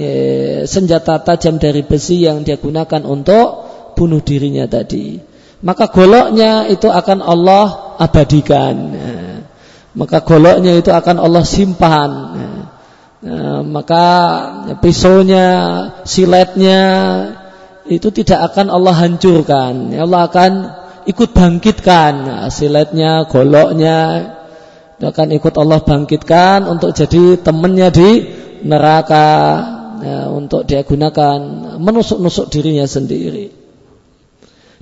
ya, 0.00 0.16
senjata 0.64 1.20
tajam 1.20 1.60
dari 1.60 1.84
besi 1.84 2.24
yang 2.24 2.40
dia 2.40 2.56
gunakan 2.56 3.04
untuk 3.04 3.68
bunuh 3.92 4.24
dirinya 4.24 4.64
tadi 4.64 5.31
maka 5.62 5.86
goloknya 5.88 6.66
itu 6.66 6.90
akan 6.90 7.22
Allah 7.22 7.96
abadikan. 8.02 8.74
Maka 9.94 10.26
goloknya 10.26 10.74
itu 10.74 10.90
akan 10.90 11.16
Allah 11.22 11.44
simpan. 11.46 12.10
Maka 13.70 14.06
pisaunya, 14.82 15.46
siletnya 16.02 16.82
itu 17.86 18.10
tidak 18.10 18.50
akan 18.50 18.74
Allah 18.74 18.94
hancurkan. 19.06 19.94
Allah 19.94 20.26
akan 20.26 20.52
ikut 21.06 21.30
bangkitkan 21.30 22.46
siletnya, 22.50 23.30
goloknya 23.30 23.98
itu 24.98 25.04
akan 25.06 25.28
ikut 25.30 25.54
Allah 25.54 25.78
bangkitkan 25.86 26.66
untuk 26.66 26.90
jadi 26.90 27.38
temannya 27.38 27.88
di 27.94 28.10
neraka 28.66 29.30
untuk 30.34 30.66
dia 30.66 30.82
gunakan 30.82 31.38
menusuk-nusuk 31.78 32.50
dirinya 32.50 32.86
sendiri. 32.90 33.61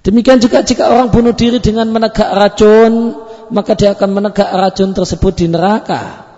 Demikian 0.00 0.40
juga 0.40 0.64
jika 0.64 0.88
orang 0.88 1.12
bunuh 1.12 1.36
diri 1.36 1.60
dengan 1.60 1.92
menegak 1.92 2.32
racun, 2.32 3.20
maka 3.52 3.76
dia 3.76 3.92
akan 3.92 4.10
menegak 4.16 4.48
racun 4.48 4.96
tersebut 4.96 5.32
di 5.36 5.46
neraka. 5.52 6.30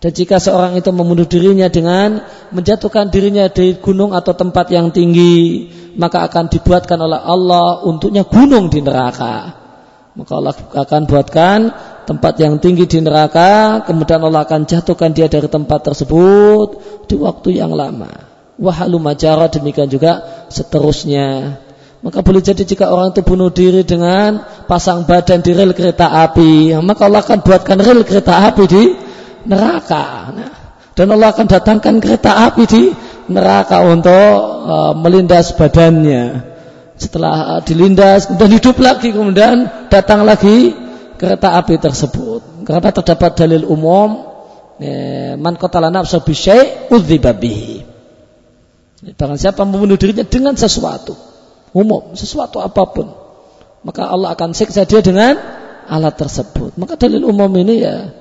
Dan 0.00 0.16
jika 0.16 0.40
seorang 0.40 0.80
itu 0.80 0.88
membunuh 0.96 1.28
dirinya 1.28 1.68
dengan 1.68 2.24
menjatuhkan 2.56 3.12
dirinya 3.12 3.52
di 3.52 3.76
gunung 3.76 4.16
atau 4.16 4.32
tempat 4.32 4.72
yang 4.72 4.88
tinggi, 4.96 5.68
maka 6.00 6.24
akan 6.24 6.48
dibuatkan 6.48 6.96
oleh 6.96 7.20
Allah 7.20 7.84
untuknya 7.84 8.24
gunung 8.24 8.72
di 8.72 8.80
neraka. 8.80 9.60
Maka 10.16 10.32
Allah 10.40 10.56
akan 10.56 11.02
buatkan 11.04 11.58
tempat 12.08 12.34
yang 12.40 12.56
tinggi 12.64 12.88
di 12.88 13.04
neraka, 13.04 13.84
kemudian 13.84 14.24
Allah 14.24 14.48
akan 14.48 14.64
jatuhkan 14.64 15.12
dia 15.12 15.28
dari 15.28 15.52
tempat 15.52 15.92
tersebut 15.92 16.80
di 17.04 17.20
waktu 17.20 17.60
yang 17.60 17.76
lama. 17.76 18.08
Wahalu 18.56 18.96
majara 18.96 19.52
demikian 19.52 19.92
juga 19.92 20.48
seterusnya. 20.48 21.60
Maka 22.00 22.24
boleh 22.24 22.40
jadi 22.40 22.64
jika 22.64 22.88
orang 22.88 23.12
itu 23.12 23.20
bunuh 23.20 23.52
diri 23.52 23.84
dengan 23.84 24.40
pasang 24.64 25.04
badan 25.04 25.44
di 25.44 25.52
rel 25.52 25.76
kereta 25.76 26.08
api, 26.24 26.72
maka 26.80 27.04
Allah 27.04 27.20
akan 27.20 27.38
buatkan 27.44 27.76
rel 27.76 28.08
kereta 28.08 28.48
api 28.48 28.64
di 28.64 28.82
neraka. 29.44 30.32
Dan 30.96 31.12
Allah 31.12 31.28
akan 31.36 31.44
datangkan 31.44 32.00
kereta 32.00 32.48
api 32.48 32.62
di 32.64 32.82
neraka 33.28 33.84
untuk 33.84 34.32
uh, 34.64 34.92
melindas 34.96 35.52
badannya. 35.52 36.48
Setelah 36.96 37.36
uh, 37.56 37.60
dilindas, 37.68 38.32
dan 38.32 38.48
hidup 38.48 38.80
lagi, 38.80 39.12
kemudian 39.12 39.88
datang 39.92 40.24
lagi 40.24 40.72
kereta 41.20 41.52
api 41.60 41.76
tersebut. 41.76 42.64
Karena 42.64 42.96
terdapat 42.96 43.36
dalil 43.36 43.68
umum, 43.68 44.24
ya, 44.80 45.36
man 45.36 45.52
qatala 45.60 45.92
nafsa 45.92 46.24
bisyai' 46.24 46.88
udziba. 46.88 47.36
Barang 49.20 49.36
siapa 49.36 49.68
membunuh 49.68 50.00
dirinya 50.00 50.24
dengan 50.24 50.56
sesuatu 50.56 51.29
umum, 51.72 52.14
sesuatu 52.18 52.58
apa 52.62 52.82
pun. 52.90 53.08
Maka 53.80 54.12
Allah 54.12 54.36
akan 54.36 54.52
siksa 54.52 54.84
dia 54.84 55.00
dengan 55.00 55.38
alat 55.88 56.14
tersebut. 56.14 56.76
Maka 56.76 56.94
dalil 57.00 57.24
umum 57.24 57.48
ini 57.56 57.82
ya, 57.82 58.12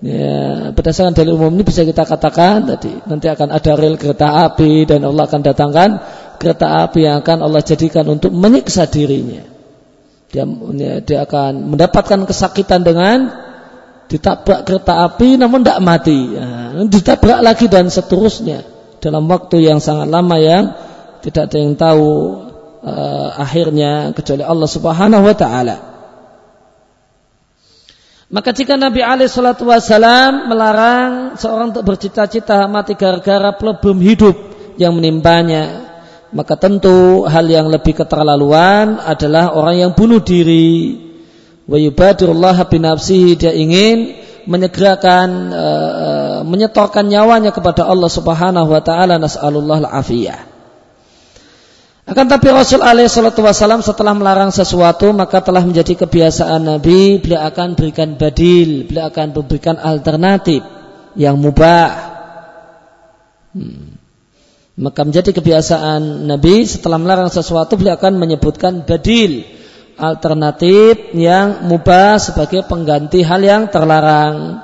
ya 0.00 0.34
berdasarkan 0.74 1.14
dalil 1.14 1.36
umum 1.36 1.52
ini 1.54 1.62
bisa 1.62 1.86
kita 1.86 2.02
katakan 2.02 2.66
tadi 2.66 2.90
nanti 3.06 3.28
akan 3.28 3.54
ada 3.54 3.72
rel 3.78 3.94
kereta 4.00 4.50
api 4.50 4.88
dan 4.88 5.06
Allah 5.06 5.28
akan 5.28 5.40
datangkan 5.44 5.90
kereta 6.40 6.82
api 6.88 7.06
yang 7.06 7.22
akan 7.22 7.38
Allah 7.44 7.62
jadikan 7.62 8.08
untuk 8.08 8.34
menyiksa 8.34 8.88
dirinya. 8.88 9.46
Dia, 10.32 10.48
ya, 10.80 10.92
dia 11.04 11.18
akan 11.28 11.76
mendapatkan 11.76 12.24
kesakitan 12.24 12.80
dengan 12.80 13.28
ditabrak 14.08 14.64
kereta 14.64 15.04
api 15.06 15.36
namun 15.36 15.60
tidak 15.60 15.80
mati. 15.84 16.18
Ya, 16.34 16.48
ditabrak 16.88 17.40
lagi 17.44 17.68
dan 17.68 17.92
seterusnya 17.92 18.64
dalam 19.04 19.28
waktu 19.28 19.68
yang 19.68 19.78
sangat 19.78 20.08
lama 20.08 20.40
yang 20.40 20.72
tidak 21.20 21.52
ada 21.52 21.58
yang 21.60 21.74
tahu 21.78 22.10
uh, 22.82 23.28
akhirnya 23.38 24.10
kecuali 24.12 24.42
Allah 24.42 24.68
Subhanahu 24.68 25.24
wa 25.24 25.36
taala. 25.38 25.76
Maka 28.32 28.56
jika 28.56 28.80
Nabi 28.80 29.04
Ali 29.04 29.28
Shallallahu 29.28 29.68
Wasallam 29.68 30.48
melarang 30.48 31.36
seorang 31.36 31.76
untuk 31.76 31.84
bercita-cita 31.84 32.64
mati 32.64 32.96
gara-gara 32.96 33.52
problem 33.52 34.00
hidup 34.00 34.32
yang 34.80 34.96
menimpanya, 34.96 35.84
maka 36.32 36.56
tentu 36.56 37.28
hal 37.28 37.44
yang 37.44 37.68
lebih 37.68 37.92
keterlaluan 37.92 38.96
adalah 39.04 39.52
orang 39.52 39.84
yang 39.84 39.92
bunuh 39.92 40.24
diri. 40.24 40.96
Wa 41.68 41.76
yubadirullah 41.76 42.56
binafsihi 42.72 43.36
dia 43.36 43.52
ingin 43.52 44.16
menyegerakan 44.48 45.28
uh, 45.52 46.38
menyetorkan 46.42 47.06
nyawanya 47.12 47.52
kepada 47.52 47.84
Allah 47.84 48.08
Subhanahu 48.08 48.72
wa 48.72 48.80
taala 48.80 49.20
nasallallahu 49.20 49.86
al-afiyah. 49.86 50.51
Akan 52.02 52.26
tapi 52.26 52.50
Rasul 52.50 52.82
alaih 52.82 53.06
salatu 53.06 53.46
setelah 53.86 54.10
melarang 54.10 54.50
sesuatu 54.50 55.14
maka 55.14 55.38
telah 55.38 55.62
menjadi 55.62 56.02
kebiasaan 56.02 56.58
Nabi 56.58 57.22
beliau 57.22 57.46
akan 57.46 57.78
berikan 57.78 58.18
badil, 58.18 58.90
beliau 58.90 59.06
akan 59.06 59.26
memberikan 59.30 59.78
alternatif 59.78 60.66
yang 61.14 61.38
mubah. 61.38 61.90
Hmm. 63.54 63.94
Maka 64.82 65.00
menjadi 65.06 65.30
kebiasaan 65.30 66.26
Nabi 66.26 66.66
setelah 66.66 66.98
melarang 66.98 67.30
sesuatu 67.30 67.78
beliau 67.78 67.94
akan 67.94 68.18
menyebutkan 68.18 68.82
badil 68.82 69.46
alternatif 69.94 71.14
yang 71.14 71.70
mubah 71.70 72.18
sebagai 72.18 72.66
pengganti 72.66 73.22
hal 73.22 73.46
yang 73.46 73.62
terlarang. 73.70 74.58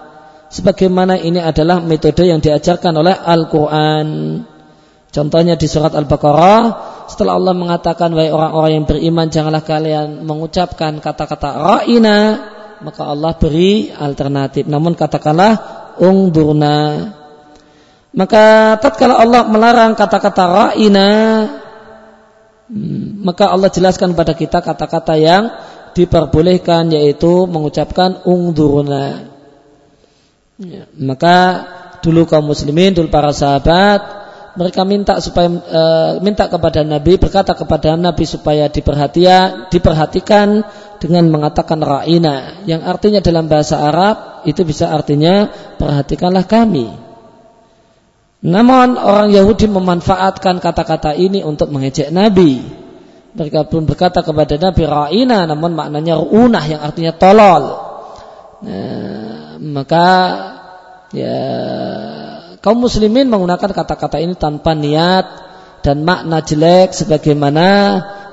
Sebagaimana 0.48 1.20
ini 1.20 1.38
adalah 1.38 1.78
metode 1.84 2.26
yang 2.26 2.42
diajarkan 2.42 2.92
oleh 2.98 3.14
Al-Quran. 3.14 4.06
Contohnya 5.12 5.54
di 5.60 5.68
surat 5.68 5.92
Al-Baqarah, 5.92 6.60
setelah 7.08 7.40
Allah 7.40 7.56
mengatakan, 7.56 8.12
wahai 8.12 8.28
orang-orang 8.28 8.72
yang 8.76 8.84
beriman, 8.84 9.26
janganlah 9.32 9.64
kalian 9.64 10.28
mengucapkan 10.28 11.00
kata-kata 11.00 11.48
ra'ina, 11.56 12.18
maka 12.84 13.02
Allah 13.08 13.32
beri 13.34 13.88
alternatif. 13.88 14.68
Namun 14.68 14.92
katakanlah, 14.92 15.52
ungdurna. 15.96 17.10
Maka 18.12 18.76
tatkala 18.80 19.20
Allah 19.20 19.48
melarang 19.48 19.96
kata-kata 19.96 20.44
ra'ina, 20.48 21.08
hmm, 22.68 23.24
maka 23.24 23.52
Allah 23.52 23.72
jelaskan 23.72 24.12
pada 24.12 24.36
kita 24.36 24.60
kata-kata 24.60 25.14
yang 25.16 25.48
diperbolehkan 25.96 26.92
yaitu 26.92 27.48
mengucapkan 27.48 28.20
ungdurna. 28.28 29.32
Ya, 30.58 30.90
maka 30.98 31.36
dulu 32.02 32.26
kaum 32.26 32.50
muslimin, 32.50 32.94
dulu 32.94 33.08
para 33.08 33.30
sahabat, 33.30 34.17
mereka 34.58 34.82
minta 34.82 35.22
supaya 35.22 35.46
e, 35.46 35.82
minta 36.18 36.50
kepada 36.50 36.82
Nabi, 36.82 37.14
berkata 37.14 37.54
kepada 37.54 37.94
Nabi 37.94 38.26
supaya 38.26 38.66
diperhatikan, 38.66 39.70
diperhatikan 39.70 40.66
dengan 40.98 41.30
mengatakan 41.30 41.78
ra'ina, 41.78 42.66
yang 42.66 42.82
artinya 42.82 43.22
dalam 43.22 43.46
bahasa 43.46 43.78
Arab 43.78 44.42
itu 44.50 44.66
bisa 44.66 44.90
artinya 44.90 45.46
perhatikanlah 45.78 46.42
kami. 46.50 46.90
Namun 48.42 48.98
orang 48.98 49.30
Yahudi 49.30 49.70
memanfaatkan 49.70 50.58
kata-kata 50.58 51.14
ini 51.14 51.46
untuk 51.46 51.70
mengejek 51.70 52.10
Nabi. 52.10 52.58
Mereka 53.38 53.70
pun 53.70 53.86
berkata 53.86 54.26
kepada 54.26 54.58
Nabi 54.58 54.82
ra'ina, 54.82 55.46
namun 55.46 55.78
maknanya 55.78 56.18
ru'unah 56.18 56.64
yang 56.66 56.82
artinya 56.82 57.14
tolol. 57.14 57.62
Nah, 58.66 59.54
maka 59.62 60.06
ya 61.14 61.38
kaum 62.60 62.78
muslimin 62.82 63.30
menggunakan 63.30 63.70
kata-kata 63.70 64.18
ini 64.18 64.34
tanpa 64.34 64.74
niat 64.74 65.26
dan 65.82 66.02
makna 66.02 66.42
jelek 66.42 66.94
sebagaimana 66.94 67.66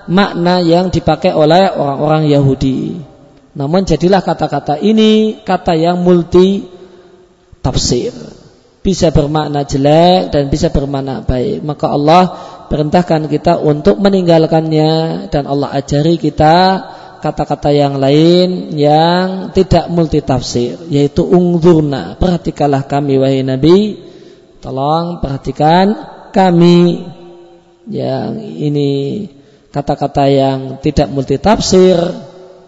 makna 0.10 0.62
yang 0.62 0.90
dipakai 0.90 1.34
oleh 1.34 1.70
orang-orang 1.74 2.30
Yahudi. 2.30 3.00
Namun 3.56 3.88
jadilah 3.88 4.20
kata-kata 4.20 4.82
ini 4.82 5.42
kata 5.42 5.74
yang 5.80 6.04
multi 6.04 6.68
tafsir. 7.64 8.12
Bisa 8.86 9.10
bermakna 9.10 9.66
jelek 9.66 10.30
dan 10.30 10.52
bisa 10.52 10.70
bermakna 10.70 11.26
baik. 11.26 11.66
Maka 11.66 11.90
Allah 11.90 12.24
perintahkan 12.70 13.26
kita 13.32 13.58
untuk 13.58 13.98
meninggalkannya 13.98 15.26
dan 15.34 15.44
Allah 15.50 15.74
ajari 15.74 16.22
kita 16.22 16.56
kata-kata 17.26 17.74
yang 17.74 17.98
lain 17.98 18.78
yang 18.78 19.50
tidak 19.50 19.90
multi 19.90 20.22
tafsir 20.22 20.78
yaitu 20.94 21.26
ungzurna 21.26 22.22
perhatikanlah 22.22 22.86
kami 22.86 23.18
wahai 23.18 23.42
nabi 23.42 24.05
tolong 24.66 25.22
perhatikan 25.22 25.94
kami 26.34 27.06
yang 27.86 28.42
ini 28.42 29.30
kata-kata 29.70 30.26
yang 30.26 30.82
tidak 30.82 31.14
multi 31.14 31.38
tafsir 31.38 31.94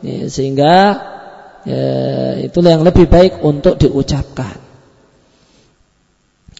ya, 0.05 0.29
sehingga 0.29 0.75
ya, 1.65 1.86
itulah 2.45 2.77
yang 2.77 2.86
lebih 2.86 3.10
baik 3.10 3.41
untuk 3.41 3.81
diucapkan. 3.81 4.62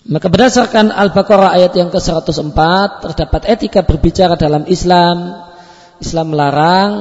Maka 0.08 0.32
berdasarkan 0.32 0.89
Al-Baqarah 0.89 1.52
ayat 1.60 1.76
yang 1.76 1.91
ke-104 1.91 2.60
terdapat 3.04 3.41
etika 3.52 3.84
berbicara 3.84 4.39
dalam 4.39 4.63
Islam. 4.71 5.36
Islam 6.00 6.32
melarang 6.32 6.91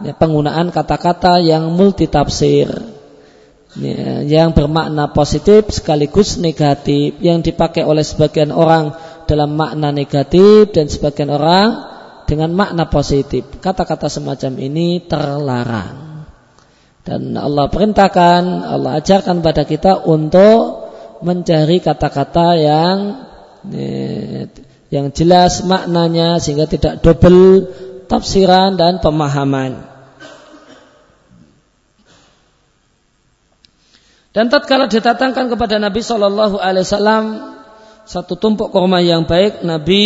ya, 0.00 0.16
penggunaan 0.16 0.72
kata-kata 0.72 1.44
yang 1.44 1.68
multitafsir. 1.76 2.72
ya, 2.72 3.03
yang 4.24 4.54
bermakna 4.54 5.10
positif 5.10 5.66
sekaligus 5.74 6.38
negatif 6.38 7.18
yang 7.18 7.42
dipakai 7.42 7.82
oleh 7.82 8.06
sebagian 8.06 8.54
orang 8.54 8.94
dalam 9.26 9.58
makna 9.58 9.90
negatif 9.90 10.70
dan 10.70 10.86
sebagian 10.86 11.34
orang 11.34 11.82
dengan 12.30 12.54
makna 12.54 12.86
positif. 12.86 13.44
Kata-kata 13.58 14.06
semacam 14.06 14.52
ini 14.62 15.02
terlarang. 15.04 16.24
Dan 17.04 17.36
Allah 17.36 17.68
perintahkan, 17.68 18.42
Allah 18.64 19.02
ajarkan 19.02 19.44
pada 19.44 19.68
kita 19.68 20.06
untuk 20.08 20.88
mencari 21.20 21.82
kata-kata 21.84 22.48
yang 22.56 22.96
ya, 23.68 24.48
yang 24.88 25.06
jelas 25.12 25.66
maknanya 25.68 26.40
sehingga 26.40 26.64
tidak 26.64 27.04
double 27.04 27.68
tafsiran 28.08 28.80
dan 28.80 29.04
pemahaman. 29.04 29.93
Dan 34.34 34.50
tatkala 34.50 34.90
didatangkan 34.90 35.46
kepada 35.46 35.78
Nabi 35.78 36.02
Shallallahu 36.02 36.58
Alaihi 36.58 36.82
Wasallam 36.82 37.24
satu 38.02 38.34
tumpuk 38.34 38.74
kurma 38.74 38.98
yang 38.98 39.30
baik, 39.30 39.62
Nabi 39.62 40.04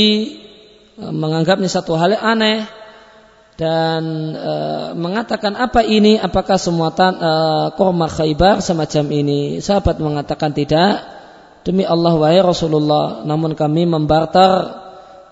e, 1.01 1.05
menganggapnya 1.09 1.67
satu 1.67 1.97
hal 1.97 2.13
yang 2.13 2.37
aneh 2.37 2.69
dan 3.57 4.05
e, 4.37 4.55
mengatakan 4.95 5.57
apa 5.57 5.81
ini? 5.81 6.21
Apakah 6.21 6.61
semua 6.61 6.93
tan, 6.93 7.17
e, 7.17 7.33
kurma 7.81 8.05
Khaybar 8.05 8.61
semacam 8.61 9.05
ini? 9.17 9.65
Sahabat 9.65 9.97
mengatakan 9.97 10.53
tidak. 10.53 11.17
Demi 11.65 11.89
Allah 11.89 12.13
wahai 12.13 12.45
Rasulullah, 12.45 13.25
namun 13.25 13.57
kami 13.57 13.89
membarter 13.89 14.77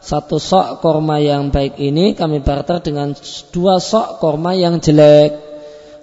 satu 0.00 0.40
sok 0.40 0.80
korma 0.80 1.20
yang 1.20 1.52
baik 1.52 1.80
ini 1.80 2.16
kami 2.16 2.40
barter 2.40 2.80
dengan 2.80 3.12
dua 3.52 3.76
sok 3.76 4.24
korma 4.24 4.56
yang 4.56 4.80
jelek. 4.80 5.36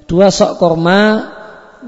Dua 0.05 0.29
sok 0.29 0.61
korma 0.61 0.99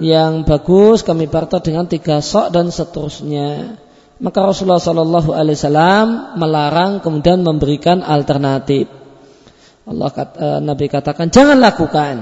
yang 0.03 0.43
bagus 0.43 1.03
kami 1.03 1.27
barter 1.31 1.61
dengan 1.63 1.87
tiga 1.87 2.19
sok 2.19 2.51
dan 2.51 2.71
seterusnya. 2.71 3.79
Maka 4.15 4.39
Rasulullah 4.47 4.79
Shallallahu 4.79 5.35
Alaihi 5.35 5.59
Wasallam 5.59 6.07
melarang 6.39 7.03
kemudian 7.03 7.43
memberikan 7.43 7.99
alternatif. 7.99 8.87
Allah 9.85 10.09
kata, 10.09 10.35
eh, 10.39 10.59
Nabi 10.63 10.85
katakan 10.87 11.27
jangan 11.29 11.59
lakukan. 11.59 12.15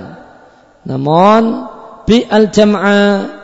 Namun 0.84 1.70
bi 2.04 2.26
al 2.28 2.50
jam'ah 2.50 3.42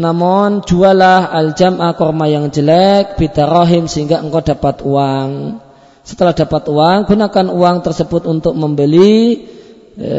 namun 0.00 0.64
jualah 0.64 1.28
al 1.34 1.52
jam'ah 1.52 1.92
korma 1.94 2.26
yang 2.30 2.48
jelek 2.48 3.20
bidarahim 3.20 3.84
sehingga 3.86 4.22
engkau 4.22 4.42
dapat 4.42 4.80
uang. 4.80 5.60
Setelah 6.00 6.32
dapat 6.32 6.66
uang, 6.66 7.06
gunakan 7.06 7.46
uang 7.52 7.76
tersebut 7.84 8.24
untuk 8.24 8.56
membeli 8.56 9.46
e, 9.94 10.12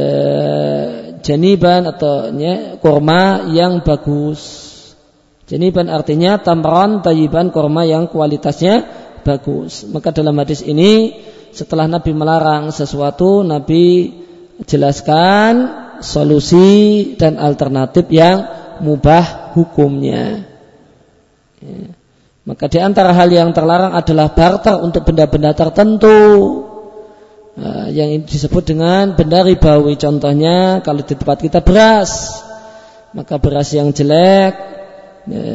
janiban 1.22 1.88
atau 1.88 2.30
ya, 2.36 2.78
kurma 2.78 3.50
yang 3.50 3.82
bagus. 3.82 4.70
Janiban 5.48 5.92
artinya 5.92 6.40
tamron 6.40 7.04
tayiban 7.04 7.52
kurma 7.52 7.84
yang 7.86 8.08
kualitasnya 8.08 8.88
bagus. 9.24 9.84
Maka 9.88 10.12
dalam 10.16 10.36
hadis 10.40 10.64
ini 10.64 11.22
setelah 11.52 11.86
Nabi 11.86 12.12
melarang 12.16 12.72
sesuatu, 12.72 13.44
Nabi 13.44 14.16
jelaskan 14.64 15.54
solusi 16.02 17.14
dan 17.18 17.38
alternatif 17.38 18.10
yang 18.10 18.48
mubah 18.82 19.54
hukumnya. 19.54 20.48
Ya. 21.62 21.94
Maka 22.42 22.66
di 22.74 22.82
antara 22.82 23.14
hal 23.14 23.30
yang 23.30 23.54
terlarang 23.54 23.94
adalah 23.94 24.34
barter 24.34 24.82
untuk 24.82 25.06
benda-benda 25.06 25.54
tertentu 25.54 26.18
yang 27.92 28.24
disebut 28.24 28.64
dengan 28.64 29.16
benda 29.18 29.44
ribawi. 29.44 30.00
Contohnya 30.00 30.80
kalau 30.80 31.04
di 31.04 31.16
tempat 31.16 31.38
kita 31.44 31.60
beras, 31.60 32.42
maka 33.12 33.36
beras 33.38 33.76
yang 33.76 33.92
jelek 33.92 34.54
ya, 35.28 35.46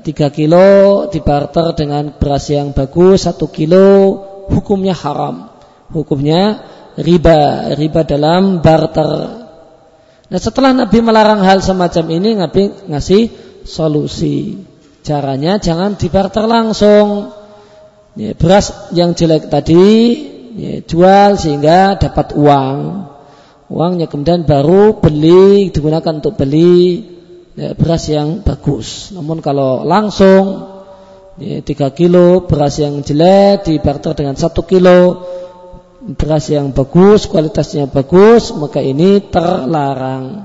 tiga 0.00 0.32
3 0.32 0.36
kilo 0.36 0.68
dibarter 1.12 1.76
dengan 1.76 2.16
beras 2.16 2.48
yang 2.48 2.72
bagus 2.72 3.28
1 3.28 3.36
kilo 3.52 3.86
hukumnya 4.48 4.96
haram. 4.96 5.52
Hukumnya 5.92 6.64
riba, 6.96 7.70
riba 7.76 8.02
dalam 8.02 8.64
barter. 8.64 9.44
Nah 10.24 10.40
setelah 10.40 10.72
Nabi 10.72 10.98
melarang 11.04 11.44
hal 11.44 11.60
semacam 11.60 12.04
ini, 12.10 12.34
Nabi 12.34 12.72
ngasih 12.88 13.22
solusi. 13.68 14.64
Caranya 15.04 15.60
jangan 15.60 16.00
dibarter 16.00 16.48
langsung. 16.48 17.28
Ya, 18.16 18.32
beras 18.32 18.94
yang 18.94 19.12
jelek 19.12 19.50
tadi 19.50 19.84
ya, 20.54 20.80
jual 20.86 21.36
sehingga 21.36 21.98
dapat 21.98 22.32
uang. 22.38 22.78
Uangnya 23.68 24.06
kemudian 24.06 24.46
baru 24.46 25.02
beli 25.02 25.74
digunakan 25.74 26.22
untuk 26.22 26.38
beli 26.38 27.02
ya, 27.58 27.74
beras 27.74 28.06
yang 28.06 28.46
bagus. 28.46 29.10
Namun 29.10 29.42
kalau 29.42 29.82
langsung 29.82 30.70
ya, 31.42 31.58
3 31.60 31.90
kilo 31.90 32.46
beras 32.46 32.78
yang 32.78 33.02
jelek 33.02 33.66
dibarter 33.66 34.14
dengan 34.14 34.38
1 34.38 34.46
kilo 34.64 34.98
beras 36.04 36.52
yang 36.52 36.76
bagus, 36.76 37.24
kualitasnya 37.24 37.88
bagus, 37.88 38.52
maka 38.52 38.84
ini 38.84 39.24
terlarang. 39.24 40.44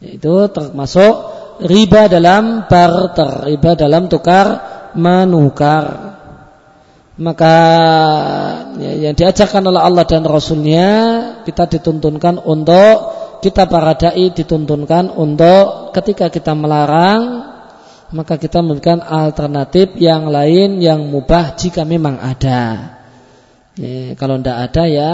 Itu 0.00 0.48
termasuk 0.48 1.12
riba 1.68 2.08
dalam 2.08 2.64
barter, 2.64 3.44
riba 3.52 3.76
dalam 3.76 4.08
tukar 4.08 4.46
menukar. 4.96 6.16
Maka 7.20 7.54
ya, 8.80 8.92
yang 9.08 9.14
diajarkan 9.14 9.68
oleh 9.68 9.80
Allah 9.84 10.08
dan 10.08 10.24
Rasulnya 10.24 10.88
kita 11.44 11.68
dituntunkan 11.68 12.40
untuk 12.40 12.96
kita 13.44 13.68
para 13.68 13.92
dai 13.92 14.32
dituntunkan 14.32 15.12
untuk 15.12 15.92
ketika 15.92 16.32
kita 16.32 16.56
melarang 16.56 17.44
maka 18.10 18.40
kita 18.40 18.64
memberikan 18.64 19.04
alternatif 19.04 19.94
yang 20.00 20.32
lain 20.32 20.82
yang 20.82 21.12
mubah 21.12 21.54
jika 21.54 21.86
memang 21.86 22.18
ada. 22.18 22.98
Ya, 23.78 24.18
kalau 24.18 24.40
tidak 24.40 24.58
ada 24.66 24.84
ya 24.90 25.10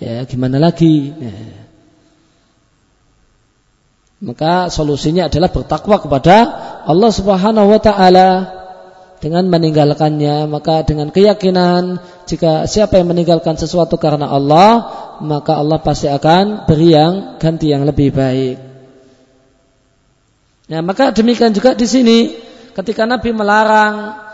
ya 0.00 0.24
gimana 0.24 0.62
lagi? 0.62 1.12
Ya. 1.12 1.66
Maka 4.16 4.72
solusinya 4.72 5.28
adalah 5.28 5.52
bertakwa 5.52 6.00
kepada 6.00 6.36
Allah 6.88 7.10
Subhanahu 7.12 7.68
wa 7.68 7.80
taala 7.82 8.28
dengan 9.20 9.48
meninggalkannya 9.48 10.46
maka 10.46 10.84
dengan 10.84 11.08
keyakinan 11.08 11.98
jika 12.28 12.68
siapa 12.68 13.00
yang 13.00 13.08
meninggalkan 13.10 13.56
sesuatu 13.56 13.96
karena 13.96 14.28
Allah 14.28 14.86
maka 15.24 15.56
Allah 15.56 15.80
pasti 15.80 16.06
akan 16.06 16.68
beri 16.68 16.92
yang 16.92 17.40
ganti 17.40 17.72
yang 17.72 17.88
lebih 17.88 18.12
baik. 18.12 18.56
Nah, 20.66 20.82
maka 20.82 21.14
demikian 21.14 21.54
juga 21.54 21.78
di 21.78 21.86
sini 21.86 22.34
ketika 22.74 23.06
Nabi 23.06 23.30
melarang 23.30 24.26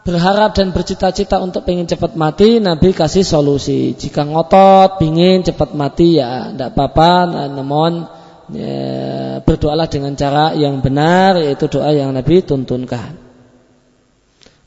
berharap 0.00 0.56
dan 0.56 0.72
bercita-cita 0.72 1.36
untuk 1.38 1.68
ingin 1.68 1.84
cepat 1.84 2.16
mati, 2.16 2.58
Nabi 2.58 2.96
kasih 2.96 3.22
solusi. 3.22 3.92
Jika 3.92 4.24
ngotot, 4.24 4.96
ingin 5.04 5.44
cepat 5.44 5.76
mati 5.76 6.16
ya 6.16 6.50
tidak 6.50 6.72
apa-apa, 6.72 7.12
nah, 7.28 7.46
namun 7.52 8.08
ya, 8.50 9.44
berdoalah 9.44 9.86
dengan 9.92 10.16
cara 10.16 10.56
yang 10.56 10.80
benar, 10.80 11.36
yaitu 11.36 11.68
doa 11.68 11.92
yang 11.92 12.16
Nabi 12.16 12.40
tuntunkan. 12.40 13.29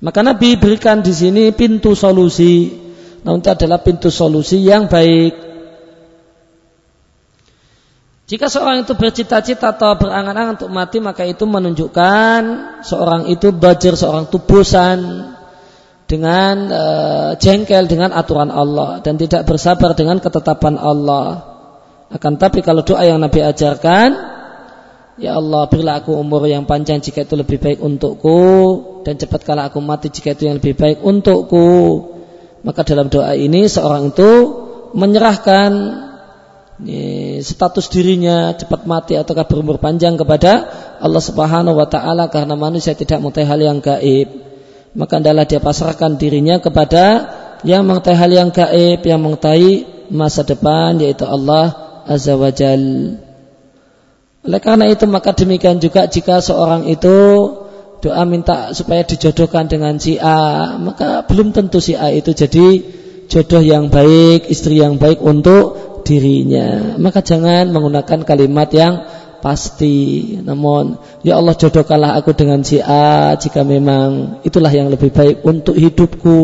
Maka 0.03 0.19
Nabi 0.19 0.59
berikan 0.59 0.99
di 0.99 1.15
sini 1.15 1.55
pintu 1.55 1.95
solusi. 1.95 2.75
Namun 3.23 3.39
itu 3.39 3.47
adalah 3.55 3.79
pintu 3.79 4.11
solusi 4.11 4.59
yang 4.59 4.91
baik. 4.91 5.31
Jika 8.27 8.51
seorang 8.51 8.83
itu 8.83 8.99
bercita-cita 8.99 9.75
atau 9.75 9.95
berangan-angan 9.95 10.59
untuk 10.59 10.71
mati, 10.75 10.99
maka 10.99 11.23
itu 11.23 11.47
menunjukkan 11.47 12.41
seorang 12.83 13.31
itu 13.31 13.55
belajar 13.55 13.95
seorang 13.95 14.27
itu 14.27 14.39
dengan 16.03 16.55
e, 16.67 16.83
jengkel 17.39 17.87
dengan 17.87 18.11
aturan 18.11 18.51
Allah 18.51 18.99
dan 18.99 19.15
tidak 19.15 19.47
bersabar 19.47 19.95
dengan 19.95 20.19
ketetapan 20.19 20.75
Allah. 20.75 21.47
Akan 22.11 22.35
tapi 22.35 22.59
kalau 22.59 22.83
doa 22.83 23.07
yang 23.07 23.23
Nabi 23.23 23.39
ajarkan, 23.39 24.32
Ya 25.13 25.37
Allah 25.37 25.69
berilah 25.69 26.01
aku 26.01 26.17
umur 26.17 26.49
yang 26.49 26.65
panjang 26.65 26.97
jika 26.97 27.21
itu 27.21 27.37
lebih 27.37 27.61
baik 27.61 27.85
untukku 27.85 28.41
Dan 29.05 29.21
cepatkanlah 29.21 29.69
aku 29.69 29.77
mati 29.77 30.09
jika 30.09 30.33
itu 30.33 30.49
yang 30.49 30.57
lebih 30.57 30.73
baik 30.73 31.05
untukku 31.05 31.69
Maka 32.65 32.81
dalam 32.81 33.13
doa 33.13 33.37
ini 33.37 33.69
seorang 33.69 34.09
itu 34.09 34.31
menyerahkan 34.97 35.71
status 37.43 37.85
dirinya 37.93 38.51
cepat 38.57 38.89
mati 38.89 39.13
ataukah 39.13 39.45
berumur 39.45 39.77
panjang 39.77 40.17
kepada 40.17 40.67
Allah 40.97 41.23
Subhanahu 41.23 41.77
wa 41.77 41.87
taala 41.87 42.27
karena 42.33 42.57
manusia 42.57 42.97
tidak 42.97 43.21
mengetahui 43.21 43.47
hal 43.47 43.59
yang 43.61 43.77
gaib. 43.79 44.29
Maka 44.93 45.21
adalah 45.21 45.45
dia 45.45 45.57
pasrahkan 45.57 46.17
dirinya 46.17 46.61
kepada 46.61 47.05
yang 47.65 47.85
mengetahui 47.85 48.19
hal 48.19 48.31
yang 48.31 48.49
gaib, 48.49 49.01
yang 49.05 49.21
mengetahui 49.21 49.85
masa 50.13 50.45
depan 50.45 50.97
yaitu 51.01 51.25
Allah 51.25 51.73
Azza 52.05 52.35
wa 52.35 52.49
Jalla. 52.51 53.32
Oleh 54.43 54.59
karena 54.59 54.91
itu 54.91 55.07
maka 55.07 55.31
demikian 55.31 55.79
juga 55.79 56.03
jika 56.11 56.43
seorang 56.43 56.91
itu 56.91 57.15
doa 58.03 58.23
minta 58.27 58.75
supaya 58.75 59.07
dijodohkan 59.07 59.71
dengan 59.71 59.95
si 59.95 60.19
A, 60.19 60.75
maka 60.75 61.23
belum 61.23 61.55
tentu 61.55 61.79
si 61.79 61.95
A 61.95 62.11
itu 62.11 62.35
jadi 62.35 62.83
jodoh 63.31 63.63
yang 63.63 63.87
baik, 63.87 64.51
istri 64.51 64.83
yang 64.83 64.99
baik 64.99 65.23
untuk 65.23 66.03
dirinya. 66.03 66.99
Maka 66.99 67.23
jangan 67.23 67.71
menggunakan 67.71 68.27
kalimat 68.27 68.67
yang 68.75 69.07
pasti. 69.39 70.35
Namun, 70.43 70.99
ya 71.23 71.39
Allah 71.39 71.55
jodohkanlah 71.55 72.19
aku 72.19 72.35
dengan 72.35 72.67
si 72.67 72.83
A 72.83 73.39
jika 73.39 73.63
memang 73.63 74.43
itulah 74.43 74.71
yang 74.75 74.91
lebih 74.91 75.15
baik 75.15 75.39
untuk 75.47 75.79
hidupku. 75.79 76.39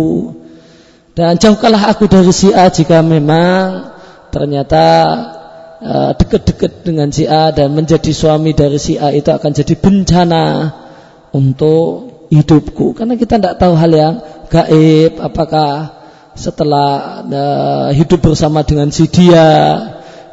Dan 1.11 1.35
jauhkanlah 1.35 1.91
aku 1.91 2.07
dari 2.07 2.31
si 2.31 2.55
A 2.55 2.71
jika 2.71 3.03
memang 3.03 3.91
ternyata 4.31 4.85
dekat-dekat 5.79 6.83
dengan 6.83 7.07
si 7.07 7.23
A 7.23 7.55
dan 7.55 7.71
menjadi 7.71 8.11
suami 8.11 8.51
dari 8.51 8.75
si 8.75 8.99
A 8.99 9.15
itu 9.15 9.31
akan 9.31 9.51
jadi 9.55 9.79
bencana 9.79 10.45
untuk 11.31 12.27
hidupku 12.29 12.93
karena 12.93 13.15
kita 13.15 13.39
tidak 13.39 13.55
tahu 13.57 13.73
hal 13.79 13.91
yang 13.91 14.13
gaib 14.51 15.17
apakah 15.23 15.97
setelah 16.37 17.21
uh, 17.25 17.89
hidup 17.91 18.21
bersama 18.21 18.61
dengan 18.61 18.93
si 18.93 19.09
dia 19.09 19.79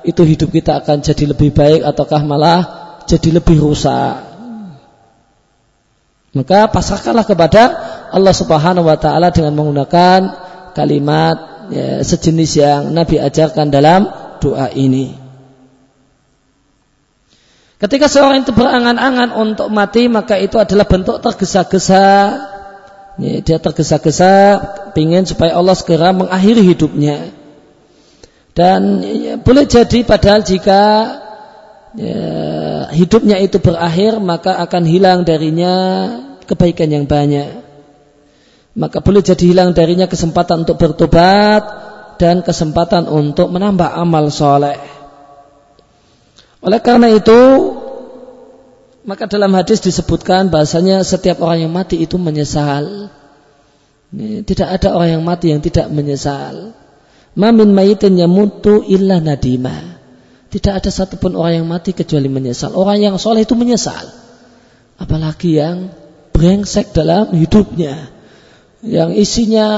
itu 0.06 0.22
hidup 0.22 0.52
kita 0.52 0.82
akan 0.82 1.02
jadi 1.02 1.34
lebih 1.34 1.50
baik 1.54 1.82
ataukah 1.82 2.22
malah 2.22 2.60
jadi 3.08 3.40
lebih 3.40 3.58
rusak 3.58 4.36
maka 6.36 6.68
pasrahkanlah 6.68 7.24
kepada 7.24 7.62
Allah 8.12 8.34
Subhanahu 8.36 8.84
wa 8.84 8.98
taala 9.00 9.32
dengan 9.32 9.56
menggunakan 9.56 10.20
kalimat 10.76 11.36
ya, 11.72 12.04
sejenis 12.04 12.50
yang 12.60 12.80
Nabi 12.92 13.16
ajarkan 13.16 13.72
dalam 13.72 14.04
doa 14.36 14.68
ini. 14.76 15.25
Ketika 17.76 18.08
seorang 18.08 18.40
itu 18.40 18.56
berangan-angan 18.56 19.36
untuk 19.36 19.68
mati, 19.68 20.08
maka 20.08 20.40
itu 20.40 20.56
adalah 20.56 20.88
bentuk 20.88 21.20
tergesa-gesa. 21.20 22.08
Dia 23.20 23.58
tergesa-gesa, 23.60 24.32
ingin 24.96 25.28
supaya 25.28 25.56
Allah 25.56 25.76
segera 25.76 26.16
mengakhiri 26.16 26.64
hidupnya. 26.64 27.32
Dan 28.56 29.04
ya, 29.04 29.36
boleh 29.36 29.68
jadi 29.68 30.00
padahal 30.08 30.40
jika 30.40 30.80
ya, 32.00 32.24
hidupnya 32.96 33.36
itu 33.44 33.60
berakhir, 33.60 34.24
maka 34.24 34.56
akan 34.64 34.88
hilang 34.88 35.28
darinya 35.28 35.74
kebaikan 36.48 36.88
yang 36.88 37.04
banyak. 37.04 37.60
Maka 38.72 39.04
boleh 39.04 39.20
jadi 39.20 39.52
hilang 39.52 39.76
darinya 39.76 40.08
kesempatan 40.08 40.64
untuk 40.64 40.80
bertobat 40.80 41.64
dan 42.16 42.40
kesempatan 42.40 43.04
untuk 43.08 43.52
menambah 43.52 43.92
amal 43.92 44.32
soleh. 44.32 44.95
Oleh 46.66 46.82
karena 46.82 47.14
itu 47.14 47.38
maka 49.06 49.30
dalam 49.30 49.54
hadis 49.54 49.78
disebutkan 49.78 50.50
bahasanya 50.50 51.06
setiap 51.06 51.38
orang 51.38 51.70
yang 51.70 51.72
mati 51.72 52.02
itu 52.02 52.18
menyesal. 52.18 53.06
Tidak 54.16 54.66
ada 54.66 54.98
orang 54.98 55.18
yang 55.18 55.22
mati 55.22 55.54
yang 55.54 55.62
tidak 55.62 55.86
menyesal. 55.94 56.74
Mamin 57.38 57.70
mayitin 57.70 58.18
yamutu 58.18 58.82
illa 58.82 59.22
nadima. 59.22 60.02
Tidak 60.50 60.72
ada 60.74 60.90
satupun 60.90 61.38
orang 61.38 61.62
yang 61.62 61.68
mati 61.70 61.94
kecuali 61.94 62.26
menyesal. 62.26 62.74
Orang 62.74 62.98
yang 62.98 63.14
soleh 63.14 63.46
itu 63.46 63.54
menyesal. 63.54 64.10
Apalagi 64.98 65.62
yang 65.62 65.94
brengsek 66.34 66.90
dalam 66.90 67.30
hidupnya. 67.30 68.10
Yang 68.82 69.10
isinya, 69.22 69.68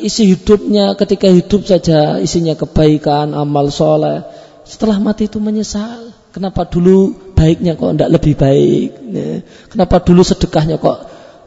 isi 0.00 0.32
hidupnya 0.32 0.96
ketika 0.96 1.28
hidup 1.28 1.68
saja 1.68 2.16
isinya 2.16 2.56
kebaikan, 2.56 3.36
amal 3.36 3.68
soleh. 3.68 4.24
Setelah 4.64 4.96
mati 4.96 5.28
itu 5.28 5.36
menyesal. 5.38 6.10
Kenapa 6.34 6.66
dulu 6.66 7.14
baiknya 7.36 7.78
kok 7.78 7.94
tidak 7.94 8.10
lebih 8.18 8.34
baik? 8.34 8.88
Ya. 9.12 9.28
Kenapa 9.70 10.02
dulu 10.02 10.24
sedekahnya 10.24 10.80
kok 10.80 10.98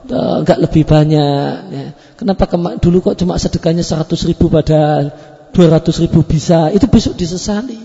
enggak 0.08 0.60
lebih 0.64 0.88
banyak? 0.88 1.52
Ya. 1.74 1.88
Kenapa 2.16 2.48
dulu 2.80 3.02
kok 3.04 3.18
cuma 3.20 3.36
sedekahnya 3.36 3.84
100 3.84 4.30
ribu 4.30 4.48
pada 4.48 5.12
200 5.52 6.04
ribu 6.08 6.24
bisa? 6.24 6.72
Itu 6.72 6.88
besok 6.88 7.18
disesali. 7.20 7.82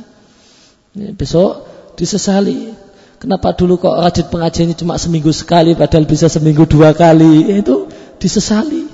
Ya, 0.93 1.11
besok 1.17 1.67
disesali. 1.97 2.77
Kenapa 3.17 3.57
dulu 3.57 3.79
kok 3.81 3.97
rajin 3.97 4.27
pengajiannya 4.29 4.77
cuma 4.77 4.99
seminggu 4.99 5.31
sekali 5.31 5.73
padahal 5.73 6.05
bisa 6.07 6.29
seminggu 6.29 6.69
dua 6.69 6.93
kali? 6.93 7.57
Itu 7.59 7.89
disesali. 8.21 8.87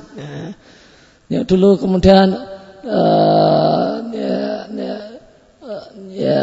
Ya, 1.28 1.44
dulu 1.44 1.76
kemudian 1.76 2.32
ya, 2.88 3.97
ya 6.18 6.42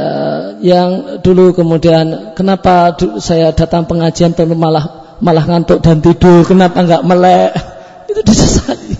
yang 0.63 1.19
dulu 1.19 1.51
kemudian 1.51 2.31
kenapa 2.31 2.95
saya 3.19 3.51
datang 3.51 3.83
pengajian 3.83 4.31
tapi 4.31 4.55
malah 4.55 5.19
malah 5.19 5.43
ngantuk 5.43 5.83
dan 5.83 5.99
tidur 5.99 6.47
kenapa 6.47 6.79
nggak 6.79 7.03
melek? 7.03 7.51
Itu 8.11 8.21
disesali. 8.23 8.93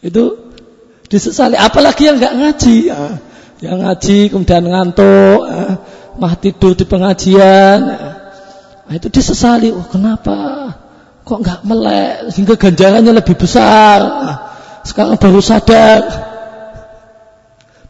Itu 0.00 0.24
disesali 1.12 1.56
apalagi 1.60 2.08
yang 2.08 2.16
nggak 2.16 2.34
ngaji. 2.40 2.76
Ya. 2.88 3.02
yang 3.60 3.80
ngaji 3.80 4.28
kemudian 4.32 4.64
ngantuk 4.64 5.40
ya. 5.48 5.80
mah 6.20 6.34
tidur 6.36 6.76
di 6.76 6.84
pengajian 6.84 7.78
ya. 7.80 8.08
nah, 8.84 8.94
itu 8.96 9.08
disesali. 9.12 9.72
Oh 9.72 9.84
kenapa? 9.88 10.36
Kok 11.24 11.38
nggak 11.40 11.60
melek? 11.64 12.32
Sehingga 12.32 12.56
ganjarannya 12.56 13.12
lebih 13.12 13.36
besar. 13.36 13.98
Nah, 14.00 14.36
sekarang 14.84 15.16
baru 15.16 15.40
sadar. 15.40 16.00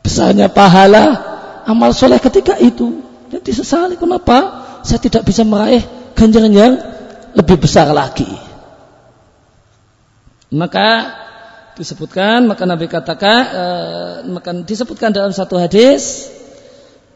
Besarnya 0.02 0.46
pahala 0.50 1.33
amal 1.66 1.90
soleh 1.96 2.20
ketika 2.20 2.56
itu. 2.60 3.02
Jadi 3.32 3.50
sesali 3.50 3.96
kenapa 3.98 4.64
saya 4.84 5.00
tidak 5.00 5.26
bisa 5.26 5.42
meraih 5.42 5.82
ganjaran 6.14 6.52
yang 6.52 6.72
lebih 7.34 7.58
besar 7.58 7.90
lagi. 7.90 8.28
Maka 10.54 11.18
disebutkan 11.74 12.46
maka 12.46 12.62
Nabi 12.62 12.86
katakan 12.86 13.38
uh, 13.50 14.12
maka 14.30 14.54
disebutkan 14.62 15.10
dalam 15.10 15.34
satu 15.34 15.58
hadis 15.58 16.30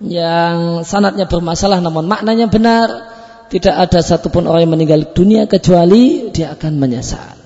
yang 0.03 0.83
sanatnya 0.83 1.31
bermasalah 1.31 1.79
namun 1.79 2.11
maknanya 2.11 2.51
benar 2.51 3.15
tidak 3.55 3.75
ada 3.79 4.03
satupun 4.03 4.51
orang 4.51 4.67
yang 4.67 4.75
meninggal 4.75 5.01
dunia 5.15 5.47
kecuali 5.47 6.35
dia 6.35 6.59
akan 6.59 6.75
menyesal 6.75 7.39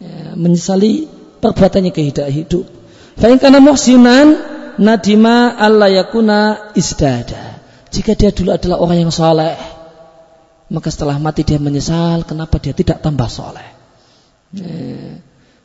ya, 0.00 0.32
menyesali 0.32 1.04
perbuatannya 1.44 1.92
kehidupan 1.92 2.32
hidup 2.32 2.64
Fa'in 3.20 3.36
kana 3.36 3.60
muhsinan 3.60 4.49
nadima 4.80 5.52
alla 5.60 5.92
yakuna 5.92 6.72
isdada. 6.72 7.60
Jika 7.92 8.16
dia 8.16 8.32
dulu 8.32 8.56
adalah 8.56 8.80
orang 8.80 9.04
yang 9.04 9.12
soleh, 9.12 9.54
maka 10.72 10.88
setelah 10.88 11.20
mati 11.20 11.44
dia 11.44 11.60
menyesal 11.60 12.24
kenapa 12.24 12.56
dia 12.56 12.72
tidak 12.72 13.04
tambah 13.04 13.28
soleh. 13.28 13.68
Ya. 14.56 15.20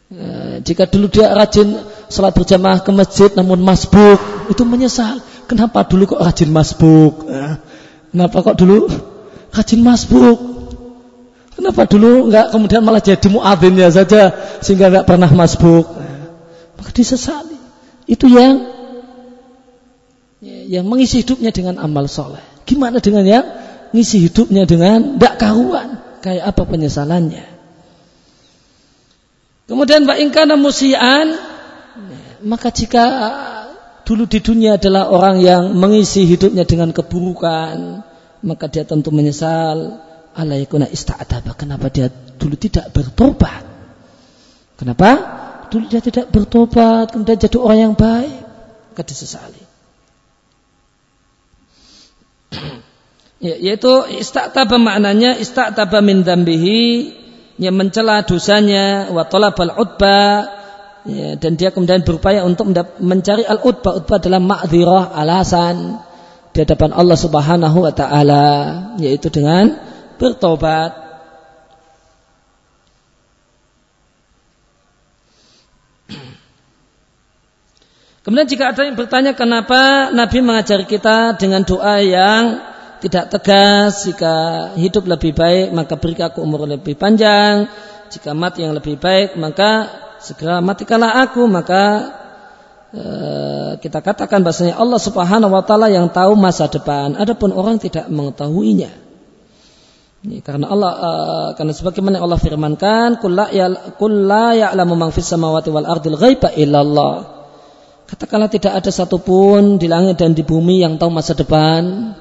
Ya, 0.05 0.61
jika 0.61 0.85
dulu 0.85 1.09
dia 1.09 1.33
rajin 1.33 1.81
sholat 2.13 2.37
berjamaah 2.37 2.77
ke 2.85 2.93
masjid 2.93 3.33
namun 3.33 3.57
masbuk, 3.65 4.21
itu 4.53 4.61
menyesal. 4.61 5.17
Kenapa 5.49 5.81
dulu 5.81 6.13
kok 6.13 6.21
rajin 6.21 6.53
masbuk? 6.53 7.25
Ya. 7.25 7.57
Kenapa 8.13 8.37
kok 8.45 8.57
dulu 8.57 8.85
rajin 9.49 9.81
masbuk? 9.81 10.37
Kenapa 11.57 11.89
dulu 11.89 12.29
enggak 12.29 12.53
kemudian 12.53 12.81
malah 12.85 13.01
jadi 13.01 13.25
muadzinnya 13.31 13.89
saja 13.89 14.35
sehingga 14.61 14.93
enggak 14.93 15.07
pernah 15.09 15.29
masbuk? 15.33 15.89
Maka 16.77 16.89
disesali. 16.93 17.57
Itu 18.05 18.29
yang 18.29 18.74
yang 20.45 20.85
mengisi 20.85 21.25
hidupnya 21.25 21.49
dengan 21.49 21.81
amal 21.81 22.05
soleh. 22.05 22.41
Gimana 22.69 23.01
dengan 23.01 23.25
yang 23.25 23.45
mengisi 23.89 24.21
hidupnya 24.21 24.69
dengan 24.69 25.17
tidak 25.17 25.35
karuan? 25.41 25.89
Kayak 26.21 26.53
apa 26.53 26.61
penyesalannya? 26.65 27.45
Kemudian 29.65 30.05
Mbak 30.05 30.19
Ingkana 30.21 30.55
musian, 30.57 31.33
maka 32.45 32.69
jika 32.69 33.05
dulu 34.05 34.29
di 34.29 34.37
dunia 34.41 34.77
adalah 34.77 35.09
orang 35.09 35.41
yang 35.41 35.73
mengisi 35.73 36.29
hidupnya 36.29 36.65
dengan 36.69 36.93
keburukan, 36.93 38.05
maka 38.45 38.65
dia 38.69 38.85
tentu 38.85 39.09
menyesal. 39.09 40.05
Alaikuna 40.35 40.91
ista'adaba. 40.91 41.55
Kenapa 41.55 41.87
dia 41.87 42.11
dulu 42.11 42.59
tidak 42.59 42.91
bertobat? 42.91 43.63
Kenapa? 44.75 45.09
Dulu 45.71 45.87
dia 45.87 46.03
tidak 46.03 46.27
bertobat, 46.29 47.15
kemudian 47.15 47.39
jadi 47.39 47.57
orang 47.57 47.79
yang 47.79 47.93
baik, 47.95 48.43
maka 48.91 49.01
disesali. 49.07 49.64
Ya, 53.39 53.55
yaitu 53.59 53.91
ista'taba 54.19 54.79
maknanya 54.79 55.37
ista'taba 55.37 56.01
min 56.01 56.25
dambihi 56.25 56.81
yang 57.61 57.75
mencela 57.75 58.25
dosanya 58.27 59.13
wa 59.13 59.23
talabal 59.27 59.71
utba 59.79 60.49
ya, 61.07 61.39
dan 61.39 61.55
dia 61.55 61.71
kemudian 61.71 62.03
berupaya 62.03 62.43
untuk 62.43 62.67
mencari 62.99 63.47
al 63.47 63.63
utba 63.63 64.01
utba 64.03 64.19
adalah 64.19 64.41
ma'dzirah 64.41 65.15
alasan 65.15 66.01
di 66.51 66.63
hadapan 66.63 66.91
Allah 66.95 67.17
Subhanahu 67.19 67.77
wa 67.83 67.91
taala 67.91 68.45
yaitu 68.99 69.27
dengan 69.31 69.75
bertobat 70.15 71.04
Kemudian 78.25 78.49
jika 78.49 78.73
ada 78.73 78.81
yang 78.81 78.97
bertanya 78.97 79.37
kenapa 79.37 80.09
Nabi 80.09 80.41
mengajari 80.41 80.89
kita 80.89 81.37
dengan 81.37 81.61
doa 81.61 82.01
yang 82.01 82.57
tidak 82.97 83.29
tegas? 83.29 84.01
Jika 84.01 84.33
hidup 84.73 85.05
lebih 85.05 85.37
baik 85.37 85.69
maka 85.77 85.93
beri 85.93 86.17
aku 86.17 86.41
umur 86.41 86.65
lebih 86.65 86.97
panjang. 86.97 87.69
Jika 88.09 88.33
mati 88.33 88.65
yang 88.65 88.73
lebih 88.73 88.97
baik 88.97 89.37
maka 89.37 89.93
segera 90.17 90.57
matikanlah 90.57 91.21
aku. 91.21 91.45
Maka 91.45 91.83
e, 92.97 93.03
kita 93.85 94.01
katakan 94.01 94.41
bahasanya 94.41 94.81
Allah 94.81 94.97
Subhanahu 94.97 95.53
wa 95.53 95.61
taala 95.61 95.93
yang 95.93 96.09
tahu 96.09 96.33
masa 96.33 96.65
depan. 96.65 97.13
Adapun 97.21 97.53
orang 97.53 97.77
tidak 97.77 98.09
mengetahuinya. 98.09 98.89
Ini 100.25 100.41
karena 100.41 100.73
Allah 100.73 100.91
uh, 100.97 101.49
karena 101.53 101.69
sebagaimana 101.69 102.17
Allah 102.17 102.41
firmankan 102.41 103.21
kullu 103.21 104.41
ya'lamu 104.57 104.97
man 104.97 105.13
fis 105.13 105.29
samawati 105.29 105.69
wal 105.69 105.85
ardil 105.85 106.17
ghaiba 106.17 106.49
illallah 106.57 107.34
Katakanlah 108.05 108.53
tidak 108.53 108.77
ada 108.77 108.93
satupun 108.93 109.81
di 109.81 109.89
langit 109.89 110.21
dan 110.21 110.37
di 110.37 110.45
bumi 110.45 110.85
yang 110.85 111.01
tahu 111.01 111.09
masa 111.09 111.33
depan 111.33 112.13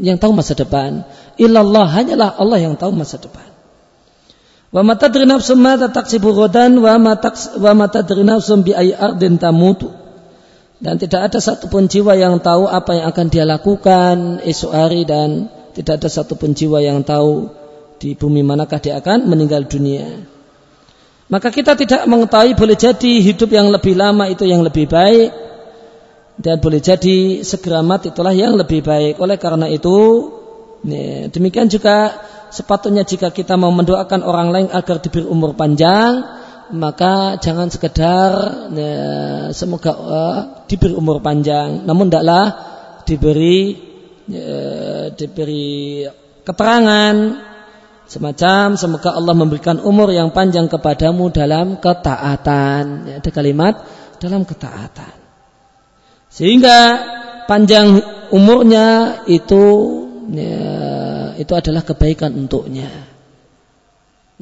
yang 0.00 0.20
tahu 0.20 0.32
masa 0.36 0.52
depan. 0.52 1.04
Illallah 1.40 1.88
hanyalah 1.88 2.36
Allah 2.36 2.58
yang 2.60 2.76
tahu 2.76 2.92
masa 2.92 3.16
depan. 3.16 3.48
Wa 4.70 4.86
ma 4.86 4.94
tadri 4.94 5.26
nafsum 5.26 5.64
taksibu 5.64 6.30
wa 6.36 6.94
ma 7.00 7.12
wa 7.16 7.72
nafsum 8.24 8.60
bi. 8.62 8.72
Dan 10.80 10.96
tidak 10.96 11.20
ada 11.28 11.38
satupun 11.44 11.92
jiwa 11.92 12.16
yang 12.16 12.40
tahu 12.40 12.64
apa 12.64 12.96
yang 12.96 13.06
akan 13.12 13.26
dia 13.28 13.44
lakukan 13.44 14.40
esok 14.40 14.72
hari 14.72 15.04
dan 15.04 15.52
tidak 15.76 16.00
ada 16.00 16.08
satupun 16.08 16.56
jiwa 16.56 16.80
yang 16.80 17.04
tahu 17.04 17.52
di 18.00 18.16
bumi 18.16 18.40
manakah 18.40 18.80
dia 18.80 18.96
akan 18.96 19.28
meninggal 19.28 19.68
dunia. 19.68 20.24
Maka 21.30 21.54
kita 21.54 21.78
tidak 21.78 22.10
mengetahui 22.10 22.58
boleh 22.58 22.74
jadi 22.74 23.12
hidup 23.22 23.54
yang 23.54 23.70
lebih 23.70 23.94
lama 23.94 24.26
itu 24.26 24.42
yang 24.42 24.66
lebih 24.66 24.90
baik 24.90 25.30
dan 26.40 26.58
boleh 26.58 26.82
jadi 26.82 27.46
segera 27.46 27.86
mati 27.86 28.10
itulah 28.10 28.34
yang 28.34 28.58
lebih 28.58 28.82
baik. 28.82 29.22
Oleh 29.22 29.38
karena 29.38 29.70
itu, 29.70 30.26
demikian 31.30 31.70
juga 31.70 32.18
sepatutnya 32.50 33.06
jika 33.06 33.30
kita 33.30 33.54
mau 33.54 33.70
mendoakan 33.70 34.26
orang 34.26 34.48
lain 34.50 34.68
agar 34.74 34.98
diberi 34.98 35.22
umur 35.22 35.54
panjang, 35.54 36.18
maka 36.74 37.38
jangan 37.38 37.70
sekedar 37.70 38.30
ya, 38.74 39.06
semoga 39.54 39.92
uh, 39.94 40.40
diberi 40.66 40.98
umur 40.98 41.22
panjang, 41.22 41.86
namun 41.86 42.10
tidaklah 42.10 42.46
diberi 43.06 43.78
ya, 44.26 44.58
diberi 45.14 46.06
keterangan 46.42 47.14
semacam 48.10 48.74
semoga 48.74 49.14
Allah 49.14 49.38
memberikan 49.38 49.78
umur 49.78 50.10
yang 50.10 50.34
panjang 50.34 50.66
kepadamu 50.66 51.30
dalam 51.30 51.78
ketaatan. 51.78 53.06
Ya, 53.06 53.14
ada 53.22 53.30
kalimat 53.30 53.86
dalam 54.18 54.42
ketaatan. 54.42 55.14
Sehingga 56.26 56.78
panjang 57.46 58.02
umurnya 58.34 59.18
itu 59.30 59.62
ya, 60.34 60.66
itu 61.38 61.52
adalah 61.54 61.86
kebaikan 61.86 62.34
untuknya. 62.34 62.90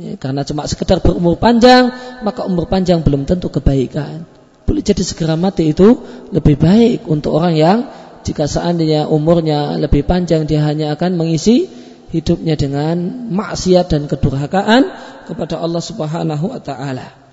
Ya, 0.00 0.16
karena 0.16 0.48
cuma 0.48 0.64
sekedar 0.64 1.04
berumur 1.04 1.36
panjang, 1.36 1.92
maka 2.24 2.48
umur 2.48 2.72
panjang 2.72 3.04
belum 3.04 3.28
tentu 3.28 3.52
kebaikan. 3.52 4.24
Boleh 4.64 4.80
jadi 4.80 5.04
segera 5.04 5.36
mati 5.36 5.76
itu 5.76 6.00
lebih 6.32 6.56
baik 6.56 7.04
untuk 7.04 7.36
orang 7.36 7.52
yang 7.56 7.78
jika 8.24 8.48
seandainya 8.48 9.08
umurnya 9.08 9.76
lebih 9.76 10.04
panjang 10.08 10.44
dia 10.44 10.60
hanya 10.64 10.92
akan 10.92 11.16
mengisi 11.16 11.68
hidupnya 12.10 12.56
dengan 12.56 13.28
maksiat 13.32 13.92
dan 13.92 14.02
kedurhakaan 14.08 14.82
kepada 15.28 15.60
Allah 15.60 15.82
Subhanahu 15.84 16.44
wa 16.52 16.60
taala. 16.60 17.28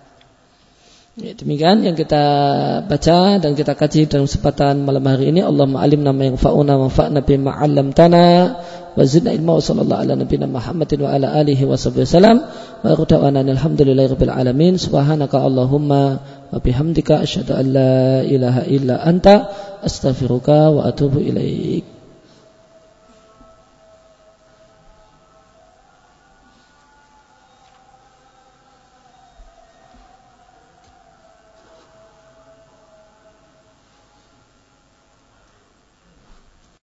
Ya, 1.16 1.32
demikian 1.32 1.80
yang 1.88 1.96
kita 1.96 2.24
baca 2.92 3.40
dan 3.40 3.56
kita 3.56 3.72
kaji 3.72 4.12
dalam 4.12 4.28
kesempatan 4.28 4.84
malam 4.84 5.00
hari 5.08 5.32
ini. 5.32 5.40
Allah 5.40 5.64
ma'alim 5.64 6.04
nama 6.04 6.28
yang 6.28 6.36
fa'una 6.36 6.76
wa 6.76 6.92
fa'na 6.92 7.24
bima 7.24 7.56
'allamtana 7.56 8.28
wa 8.92 9.00
zidna 9.08 9.32
ilma 9.32 9.56
wa 9.56 9.64
sallallahu 9.64 9.96
ala 9.96 10.20
nabiyina 10.20 10.52
Muhammadin 10.52 11.08
wa 11.08 11.16
ala 11.16 11.32
alihi 11.40 11.64
wa 11.64 11.80
sahbihi 11.80 12.04
wasallam. 12.04 12.44
Wa 12.84 13.00
quta'ana 13.00 13.48
alhamdulillahi 13.48 14.12
rabbil 14.12 14.34
alamin. 14.36 14.76
Subhanaka 14.76 15.40
Allahumma 15.40 16.20
wa 16.52 16.60
bihamdika 16.60 17.24
asyhadu 17.24 17.64
an 17.64 17.66
la 17.72 18.20
ilaha 18.28 18.68
illa 18.68 19.00
anta 19.00 19.48
astaghfiruka 19.88 20.76
wa 20.76 20.84
atubu 20.84 21.24
ilaik. 21.24 21.95